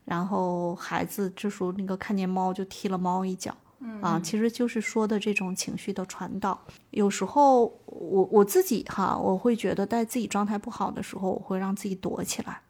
[0.05, 3.55] 然后孩子这时候那个看见猫就踢了猫一脚，
[4.01, 6.59] 啊，其实就是说的这种情绪的传导。
[6.91, 12.61] 有时候我我自己哈，我会觉得在自己状态不好的时候，我会让自己躲起来。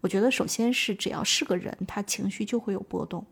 [0.00, 3.24] 我觉得首先是只要是个人，他情绪就会有波动。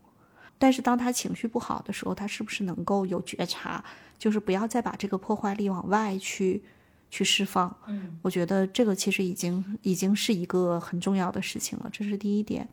[0.57, 3.83] 但是当他情绪不好的时候，他是不是能够有觉察，
[4.17, 6.63] 就是不要再把这个破坏力往外去
[7.09, 7.75] 去释放？
[7.87, 12.67] 嗯，我觉得这个其实已经已经是一个很重要的事情了，这是第一点。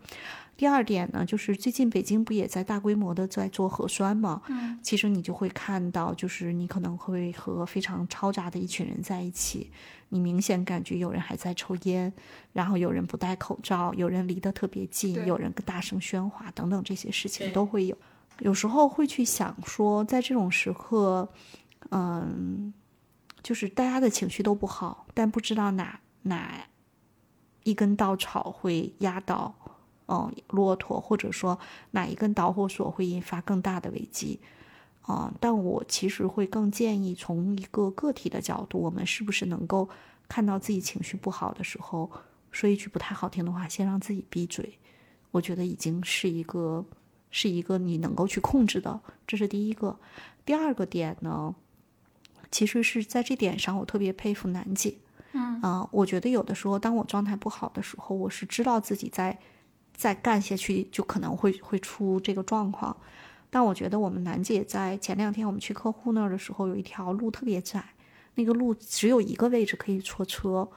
[0.55, 4.43] 第二点呢，就是最近北京不也在大规模的在做核酸吗？
[4.49, 9.71] 嗯，其实你就会看到，就是你可能会和非常嘈杂的一群人在一起，
[10.11, 12.13] 你明显感觉有人还在抽烟，
[12.53, 17.97] 然后有人不戴口罩，有人离得特别近，有人大声喧哗等等这些事情都会有。
[18.39, 21.29] 有时候会去想说，在这种时刻，
[21.91, 22.73] 嗯，
[23.43, 26.67] 就是大家的情绪都不好，但不知道哪哪
[27.65, 29.55] 一根稻草会压倒，
[30.07, 31.59] 嗯，骆驼，或者说
[31.93, 34.41] 哪一根导火索会引发更大的危机。
[35.03, 39.89] 啊、但我其实会更建议从一个个体的角度，我们是不是能够
[40.29, 42.09] 看到自己情绪不好的时候，
[42.53, 44.79] 说一句不太好听的话，先让自己闭嘴。
[45.33, 46.87] 我觉得已经是一个
[47.33, 49.99] 是一个你能够去控制的，这是第一个。
[50.45, 51.53] 第二个点呢，
[52.53, 54.95] 其实是在这点上，我特别佩服楠姐。
[55.33, 59.37] 嗯啊、我觉得有的时候，当我状态不好的时候，我是知道自己在
[59.97, 62.95] 再干下去就可能会会出这个状况。
[63.49, 67.83] 但我觉得我们楠姐在前两天我们去客户那儿的时候，有一条路特别窄，
[68.35, 70.69] 那个路只有一个位置可以错车，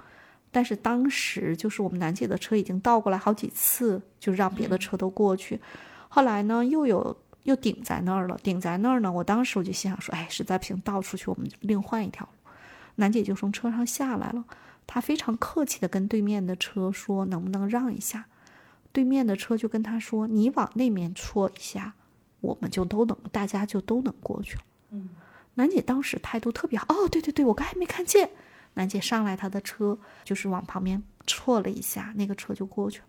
[0.51, 5.59] 但是当时就是我们楠姐的车已经倒过来好几次，就让别的车都过去。
[6.07, 12.51] 后来呢，又有又顶在那儿了，顶在那儿呢，我当时我就心想说，哎，实在不行倒出去，我们另换一条路。
[12.95, 14.45] 楠姐就从车上下来了，
[14.87, 18.25] 她非常客气的跟对面的车说，能不能让一下？
[18.91, 21.93] 对面的车就跟她说，你往那边错一下，
[22.41, 24.61] 我们就都能，大家就都能过去了。
[24.91, 25.09] 嗯，
[25.53, 28.29] 楠姐当时态度特别好，哦，对对对，我刚才没看见。
[28.73, 33.05] 楠姐上来她的车，就是往旁边错了一下，那个车就过去了。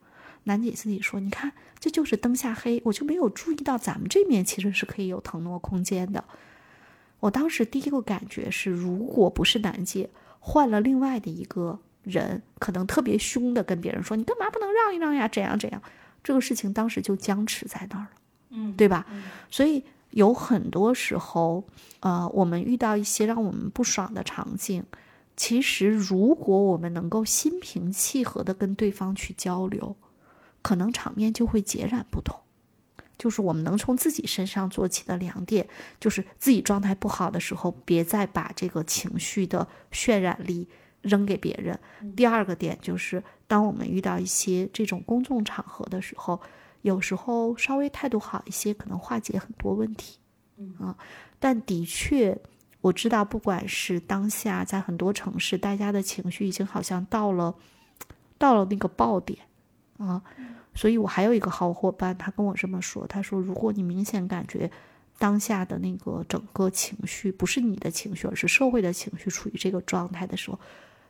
[0.46, 6.24] 楠姐自己说：“你看，这就是灯下黑，我就没有注意到咱们这面其实是可以有腾挪空间的。”
[7.20, 15.26] 我当时第一个感觉是，如果不是楠姐，换了另外的一个人，可能特别凶的跟别人说：“你干嘛不能让一让呀？
[15.26, 15.82] 怎样怎样？”
[16.22, 18.10] 这个事情当时就僵持在那儿了，
[18.50, 19.06] 嗯，对吧？
[19.10, 21.64] 嗯所以有很多时候，
[22.00, 24.84] 呃，我们遇到一些让我们不爽的场景，
[25.36, 29.96] 其实如果我们能够心平气和的跟对方去交流，
[30.66, 32.36] 可能场面就会截然不同。
[33.16, 35.68] 就是我们能从自己身上做起的两点，
[36.00, 40.68] 就是自己状态不好的时候，别再把这个情绪的渲染力
[41.02, 41.78] 扔给别人。
[42.16, 46.40] 第二个点就是，当我们遇到一些这种公众场合的时候，
[46.82, 50.18] 有时候稍微态度好一些，可能化解很多问题。
[50.80, 50.96] 啊，
[51.38, 52.36] 但的确，
[52.80, 57.54] 我知道，不管是当下在很多城市，大家的情绪已经好像到了
[58.36, 59.38] 到了那个爆点
[59.98, 60.22] 啊。
[60.74, 64.70] 所以我还有一个好伙伴，他跟我这么说，他说，如果你明显感觉
[65.18, 70.58] 当下的那个整个情绪不是你的情绪，而是社会的情绪处于这个状态的时候，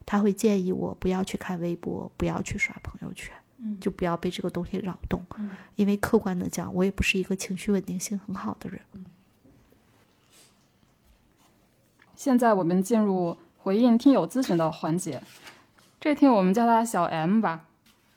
[0.05, 3.34] 他会建议我不要去看微博，不要去刷朋友圈。
[3.59, 8.78] 嗯就不要被这个东西扰动，嗯因为客观的讲，我也不是一个情绪稳定性很好的人。
[12.14, 15.22] 现在我们进入回应听友咨询的环节，
[15.99, 17.64] 这听我们叫他小 M 吧。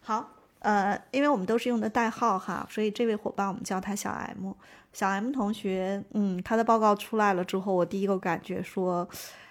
[0.01, 4.53] 好，呃，因为我们都是用的代号哈，所以这位伙伴我们叫他小 M。
[4.91, 9.07] 小 M 同学，嗯，他的报告出来了之后，我第一个感觉说，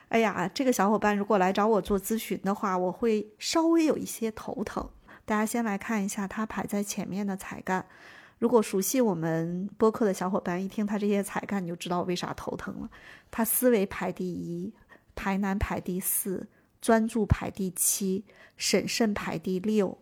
[0.09, 4.89] 哎呀，这个小伙伴如果来找我做咨询的话，我会稍微有一些头疼。
[5.25, 7.87] 大家先来看一下他排在前面的才干。
[8.39, 12.91] 如果熟悉我们播客的小伙伴，一听他这些才干，你就知道为啥头疼了。
[13.31, 14.73] 他思维排第一，
[15.15, 16.49] 排难排第四，
[16.81, 18.25] 专注排第七，
[18.57, 19.99] 审慎排第六，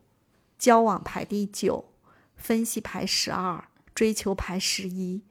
[0.58, 1.84] 交往排第九，
[2.36, 5.22] 分析排十二，追求排十一。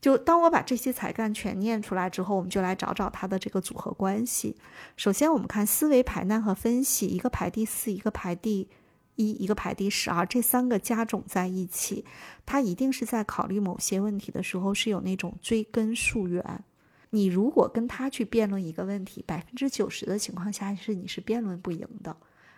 [0.00, 4.56] 就当我把这些才干全念出来之后，我们就来找找它的这个组合关系。
[4.96, 8.68] 首先，我们看思维排难和分析，一个排第四，一个排第
[9.16, 12.04] 一，一个排第十二，这三个加总在一起，
[12.44, 16.62] 它一定是在考虑某些问题的时候是有那种追根溯源。
[17.10, 22.14] 你如果跟他去辩论一个问题，百分之九十的情况下是你是辩论不赢的，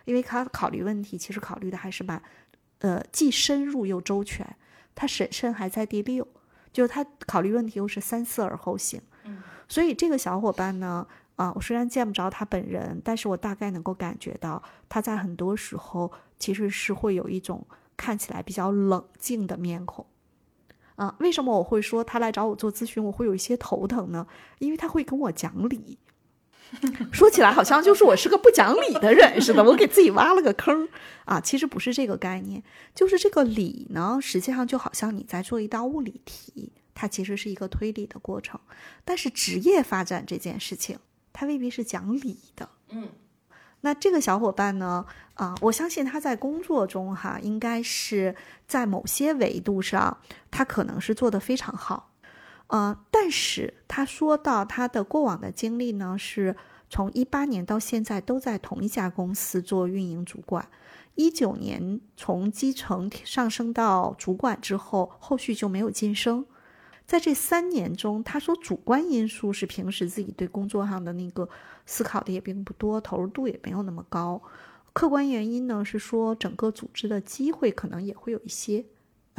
[0.09, 2.19] 因为他考虑问题其实考虑的还是蛮，
[2.79, 4.43] 呃，既深入又周全。
[4.95, 6.27] 他审慎还在第六，
[6.73, 8.99] 就是他考虑问题又是三思而后行。
[9.25, 11.05] 嗯，所以这个小伙伴呢，
[11.35, 17.63] 啊，我虽然见不着他本人，但是我大概能够感觉到他在很多时候其实是会有一种
[17.95, 20.03] 看起来比较冷静的面孔。
[20.95, 24.25] 啊，为什么我会说他来找我做咨询，我会有一些头疼呢？
[24.57, 25.99] 因为他会跟我讲理，
[27.11, 30.87] 说起来好像就是我是个不讲理的人似的，我给自己挖了个坑
[31.25, 31.39] 啊。
[31.41, 32.63] 其实不是这个概念，
[32.93, 38.59] 就是这个理呢，实际上就好像你在做一道物理题，它其实是一个推理的过程。
[39.03, 40.99] 但是职业发展这件事情，
[41.33, 42.69] 它未必是讲理的。
[42.89, 43.09] 嗯，
[43.81, 45.05] 那这个小伙伴呢？
[45.35, 48.35] 啊，我相信他在工作中哈，应该是
[48.67, 50.17] 在某些维度上，
[50.51, 52.08] 他可能是做得非常好。
[52.69, 56.55] 呃，但是他说到他的过往的经历呢，是
[56.89, 60.69] 从一八年到现在都在同一家公司做运营主管，
[61.15, 66.45] 一九年从基层上升到主管之后，后续就没有晋升。
[67.07, 71.49] 在这三年中，他说主观因素是平时自己对工作上的那个
[71.87, 74.39] 思考的也并不多，投入度也没有那么高。
[74.93, 78.85] 客观原因呢是说整个组织的机会可能也会有一些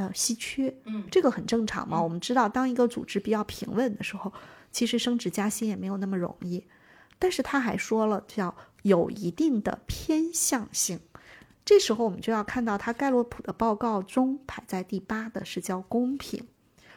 [0.00, 2.02] 呃稀缺，嗯，这个很正常嘛。
[2.02, 4.32] 我们知道，当一个组织比较平稳的时候，
[4.72, 6.64] 其实升职加薪也没有那么容易。
[7.18, 10.98] 但是他还说了，叫有一定的偏向性。
[11.64, 16.46] 这时候我们就要看到，他盖洛普的报告中排在第八的是叫公平。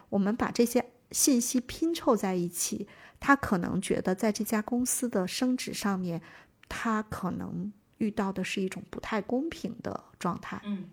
[0.09, 2.87] 我们把这些信息拼凑在一起，
[3.19, 6.21] 他可能觉得在这家公司的升职上面，
[6.69, 10.61] 他可能遇到的是一种不太公平的状态。
[10.63, 10.89] 嗯，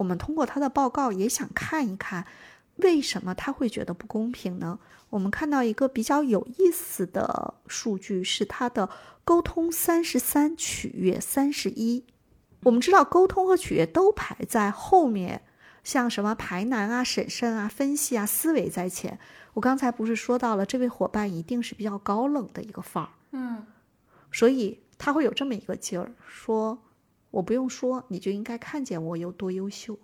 [0.00, 2.26] 我们通过他的报告也想看一看，
[2.76, 4.78] 为什么他会觉得不公平呢？
[5.10, 8.88] 我们看到一个比较有意思的数据是他的
[9.26, 12.06] 沟通三十三，取悦三十一。
[12.62, 15.42] 我们知道沟通和取悦都排在后面。
[15.84, 19.18] 像什么排难啊、审慎啊、分析啊、思维在前。
[19.54, 23.66] 我刚才不是说到了，这位伙伴一定是比较高冷的一个范儿，嗯，
[24.32, 26.78] 所以他会有这么一个劲儿，说
[27.30, 29.98] 我不用说，你就应该看见我有多优秀。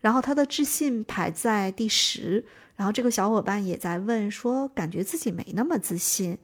[0.00, 2.44] 然后他的自信排在第十，
[2.76, 6.38] 然后这个小伙伴也在问说，感觉自己没那么自信。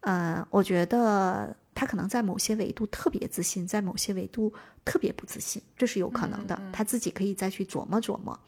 [0.00, 4.52] 嗯，我觉得他可能在某些维度特别自信，在某些维度
[4.84, 6.60] 特别不自信，这是有可能的。
[6.72, 8.38] 他自己可以再去琢磨琢磨。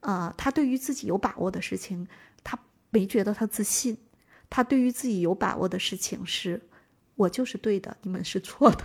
[0.00, 2.06] 呃，他对于自己有把握的事情，
[2.44, 2.58] 他
[2.90, 3.96] 没觉得他自信。
[4.50, 6.60] 他对于自己有把握的事情是，
[7.20, 8.84] 我就是对的，你们是错的。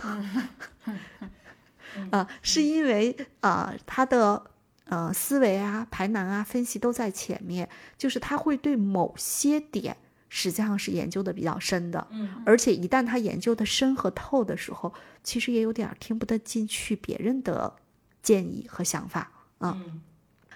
[2.12, 4.52] 啊，是因为啊，他的
[4.86, 9.96] 呃思维啊、排难啊、分析都在前面，就是他会对某些点。
[10.28, 17.74] 实际上是研究的比较深的，嗯，而且一旦他研究的深和透的时候，其实也有点听不得进去别人的
[18.22, 19.80] 建议和想法啊。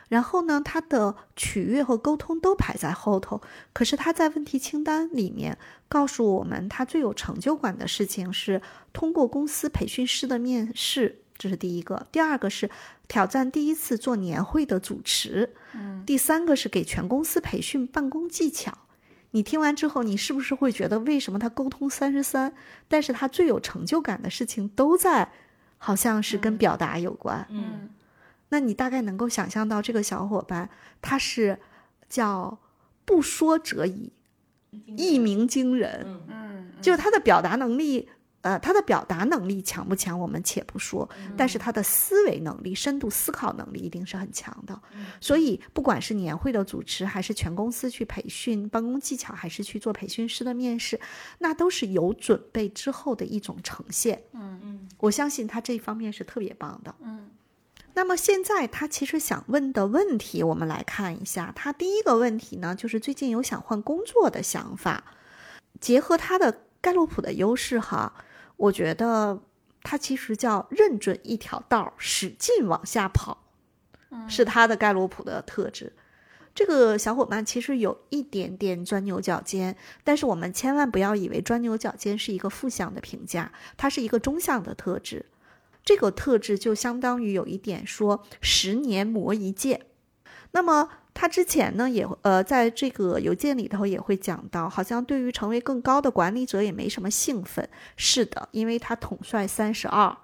[0.10, 3.42] 然后呢，他的取悦和沟通都排在后头，
[3.72, 5.58] 可是他在问题清单里面
[5.88, 12.70] 告诉我们，他最有成就感的事情是通过公司培训师的面试，这是第一个；第二个是
[13.08, 18.78] 挑战第一次做年会的主持，嗯，第三个是给全公司培训办公技巧。
[19.32, 22.52] 你听完之后，你是不是会觉得为什么他沟通三十三，
[22.88, 25.32] 但是他最有成就感的事情都在，
[25.78, 27.46] 好像是跟表达有关。
[27.52, 27.90] 嗯，
[28.50, 30.70] 那你大概能够想象到这个小伙伴
[31.02, 31.60] 他是
[32.10, 32.60] 叫
[33.06, 34.12] 不说则已，
[34.72, 36.04] 一鸣惊人。
[36.06, 38.10] 嗯嗯，就他的表达能力。
[38.42, 44.82] 呃，他的表达能力强不强，我们且不说，嗯但是他的思维能力、深度思考能力一定是很强的。
[45.20, 50.98] 所以，不管是年会的主持，还是全公司去培训办公技巧，还是去做培训师的面试，
[51.40, 54.24] 那都是有准备之后的一种呈现。
[54.32, 56.96] 嗯嗯，我相信他这一方面是特别棒的。
[57.02, 57.30] 嗯，
[57.94, 61.52] 那么现在他其实想问的问题，我们来看一下。
[61.56, 65.04] 他第一个问题呢，就是最近有想换工作的想法，
[65.82, 68.14] 结合他的盖洛普的优势哈。
[68.56, 69.42] 我觉得
[69.84, 73.46] 他其实叫认准一条道，使劲往下跑，
[74.28, 75.94] 是他的盖洛普的特质。
[76.56, 85.26] 这个小伙伴其实有一点点钻牛角尖，但是我们千万不要以为钻牛角尖是一个负向的评价，它是一个中向的特质。
[85.84, 89.88] 这个特质就相当于有一点说十年磨一剑。
[90.52, 97.70] 那么他之前呢，也呃，在这个邮件里头也会讲到，好像对于成为更高的管理者也没什么兴奋。
[97.96, 100.18] 是的，因为他统帅三十二，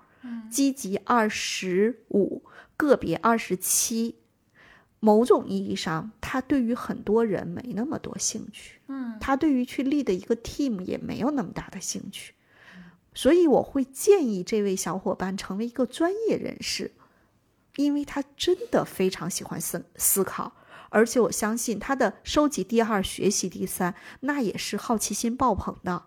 [0.50, 2.44] 积极二十五，
[2.78, 4.16] 个别二十七。
[5.02, 8.80] 某种意义上，他对于很多人没那么多兴趣。
[8.88, 12.34] 嗯，他对于去立的一个 team 也没有那么大的兴趣。
[13.16, 16.92] 所以我会建议这位小伙伴成为一个专业人士。
[17.78, 20.54] 因为他真的非常喜欢思思考，
[20.92, 26.04] 而且我相信他的收集第二、学习第三，那也是好奇心爆棚的。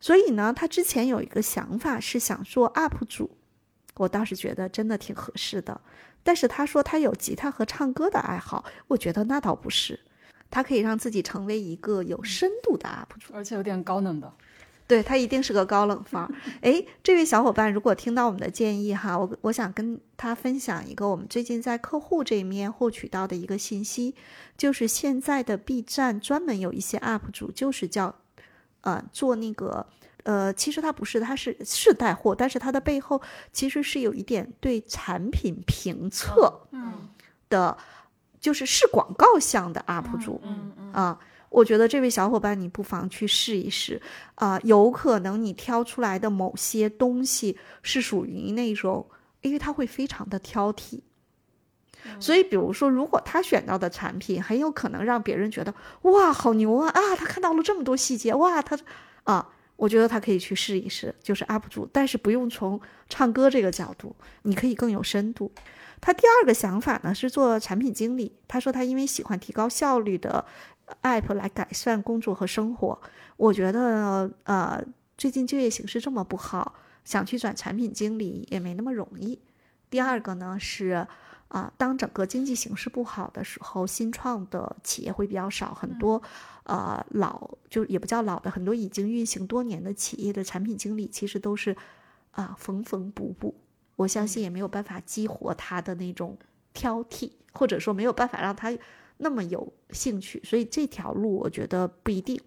[0.00, 3.38] 所以呢，他之前有一个想法是想做 UP 主，
[3.94, 5.80] 我倒是觉得真的挺合适的。
[6.22, 9.98] 但是他说他有吉他和唱歌的爱好，我觉得那倒不是，
[10.50, 14.30] 他可以让自己成为一个有深度的 UP 主，而且有点高冷的。
[14.92, 16.28] 对他一定是个高冷范儿。
[16.60, 24.14] 哎，这位小伙伴如果听到我们的建议哈，我我想跟他分享一个我们最近在客户这一面获取到的一个信息，
[24.58, 28.14] 就是现在的 B 站专门有一些 UP 主，就是叫
[28.82, 29.86] 呃做那个。
[30.24, 33.20] 呃，其实它不是，它是是带货，但是它的背后
[33.52, 37.08] 其实是有一点对产品评测，嗯
[37.48, 37.76] 的，
[38.38, 41.18] 就是是广告向的 UP 主，嗯嗯啊，
[41.52, 44.00] 我觉得这位小伙伴你不妨去试一试
[44.36, 49.06] 啊，有可能你挑出来的某些东西是属于那种，
[49.42, 51.00] 因为他会非常的挑剔。
[52.18, 55.72] 所以，比如说，如果他选到的产品很有可能让别人觉得
[56.02, 58.76] 哇，好牛啊啊，他看到了这么多细节，哇，他
[59.22, 65.52] 啊，我觉得他可以去试一试，就是 UP 主，但是不用从唱歌这个角度，你可以更有深度。
[66.00, 70.44] 他第二个想法呢是做产品经理，他说他因为喜欢提高效率的
[71.02, 73.00] app 来改善工作和生活。
[73.36, 74.84] 我觉得呃，
[75.16, 76.74] 最近就业形势这么不好，
[77.04, 79.38] 想去转产品经理也没那么容易。
[79.90, 81.06] 第二个呢是
[81.48, 86.22] 啊、当整个经济形势不好的时候，新创的企业会比较少，很多
[86.64, 91.76] 呃老就也不叫老的，很多已经运行多年的企业的产品经理其实都是
[92.30, 93.54] 啊、缝缝补补。
[93.96, 96.38] 我相信也没有办法激活他的那种
[96.72, 98.72] 挑剔，或者说没有办法让他
[99.22, 102.38] 那么有兴趣，所以这条路我觉得不一定。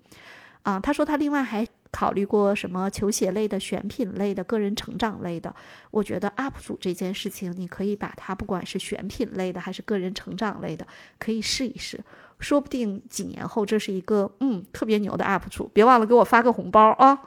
[0.63, 5.55] 啊，他说他另外还考虑过什么球鞋类的、选品类的、个人成长类的。
[5.91, 10.85] 我觉得 UP 主这件事情，你可以把它不管是选品类的还是个人成长类的，
[11.19, 12.03] 可以试一试，
[12.39, 15.69] 说不定几年后这是一个嗯特别牛的 UP 主。
[15.71, 17.21] 别忘了给我发个红包啊！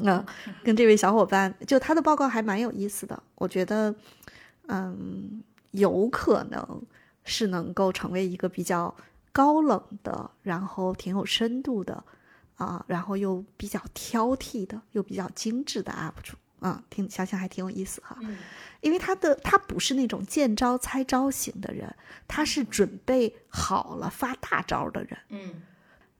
[0.00, 0.24] 嗯，
[0.62, 3.94] 跟这位小伙伴，就他的报告还蛮有意思的，我觉得，
[4.66, 6.82] 嗯，有可能
[7.24, 8.94] 是能够成为一个比较
[9.32, 12.04] 高冷的，然后挺有深度的，
[12.56, 18.16] 啊，然后又比较挑剔的，又比较精致的 UP 主啊，挺想想还挺有意思哈。
[18.20, 18.36] 嗯
[18.80, 21.96] 因为他的他不是那种见招拆招型的人，
[22.28, 25.18] 他是准备好了发大招的人。
[25.30, 25.62] 嗯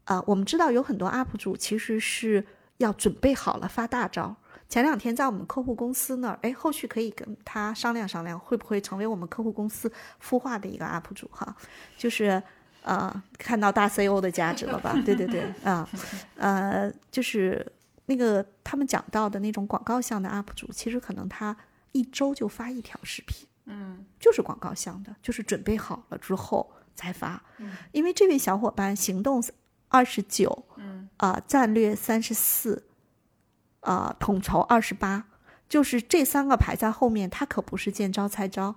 [0.05, 2.47] 啊，我们知道有很多 UP 主其实是
[2.79, 4.35] 要准备好了发大招。
[4.69, 9.91] 前两天在我们客户公司那儿，哎，后续可以跟他商量商量，会不会成为我们客户公司
[10.23, 11.55] 孵化的一个 UP 主哈？
[11.97, 12.43] 就是
[12.83, 14.95] 呃，看到大 CEO 的价值了吧？
[15.07, 15.89] 对对对，啊，
[16.37, 17.65] 呃，就是
[18.07, 21.57] 那个他们讲到的那种广告项的 UP 主，其实可能他
[21.93, 27.41] 一周就发一条视频，嗯就是广告项的，就是准备好了之后才发。
[27.59, 29.43] 嗯因为这位小伙伴行动
[29.89, 32.83] 二十九，嗯啊，战略三十四，
[33.85, 35.25] 啊，统筹二十八，
[35.69, 38.75] 就是这三个排在后面，他可不是见招拆招。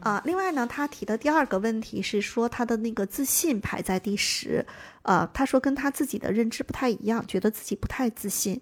[0.00, 4.66] 啊，另外呢，他提的第二个问题是说他的那个自信排在第十，
[5.02, 8.60] 呃，他说跟他自己的认知不太一样，觉得自己不太自信。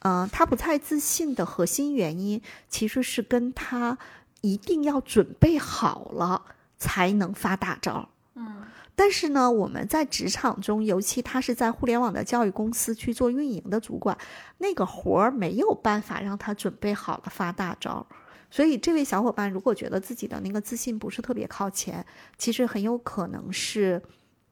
[0.00, 3.96] 呃，他不太自信的核心原因其实是跟他
[4.40, 6.42] 一定要准备好了
[6.76, 8.08] 才能发大招。
[8.34, 8.64] 嗯
[8.94, 14.16] 但是呢，我们在职场中，尤其他是在互联网的教育公司去做运营的主管，
[14.58, 18.06] 那个活儿没有办法让他准备好了发大招。
[18.50, 22.04] 所以，这位小伙伴如果觉得自己的那个自信不是特别靠前，
[22.36, 24.02] 其实很有可能是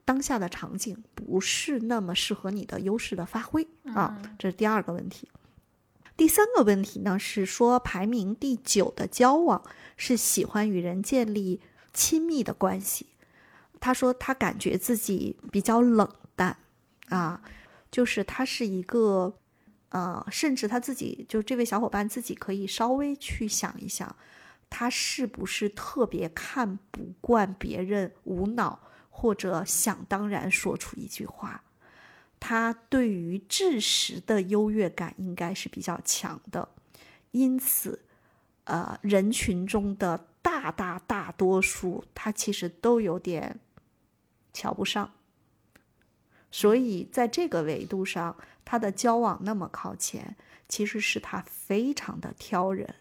[0.07, 5.29] 当下的场景不是那么适合你的优势的发挥啊，这是第二个问题。
[6.17, 9.63] 第三个问题呢是说，排名第九的交往
[9.99, 11.61] 是喜欢与人建立
[11.93, 13.07] 亲密的关系。
[13.81, 16.57] 他说他感觉自己比较冷淡
[17.09, 17.43] 啊，
[17.91, 19.35] 就是他是一个
[19.89, 24.15] 呃，甚至他自己就这位小伙伴自己可以稍微去想一想，
[24.69, 28.79] 他是不是特别看不惯别人无脑
[29.09, 31.65] 或者想当然说出一句话。
[32.39, 36.69] 他对于知识的优越感应该是比较强的，
[37.33, 38.01] 因此，
[38.65, 43.61] 呃，人群中的大大大多数，他其实都有点
[44.53, 45.13] 瞧不上。
[46.51, 50.37] 所以在这个维度上，他的交往那么靠前，
[50.69, 52.95] 其实是他非常的挑人。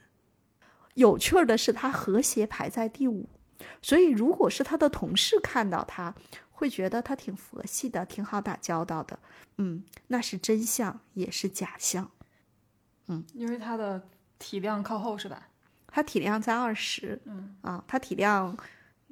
[0.93, 3.29] 有趣儿的是，他和谐排在第五，
[3.81, 6.13] 所以如果是他的同事看到他，
[6.51, 9.17] 会觉得他挺佛系的，挺好打交道的。
[9.57, 12.11] 嗯，那是真相，也是假象。
[13.07, 14.07] 嗯因为他的
[14.37, 15.47] 体量靠后是吧？
[15.87, 18.55] 他体量在二十，嗯啊，他体量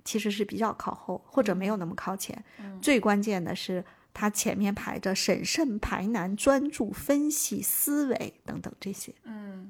[0.07, 2.41] 其实是比较靠后，或者没有那么靠前。
[2.81, 9.13] 最关键的是，他前面排着审慎、排难、专注、分析、思维等等这些。
[9.25, 9.69] 嗯，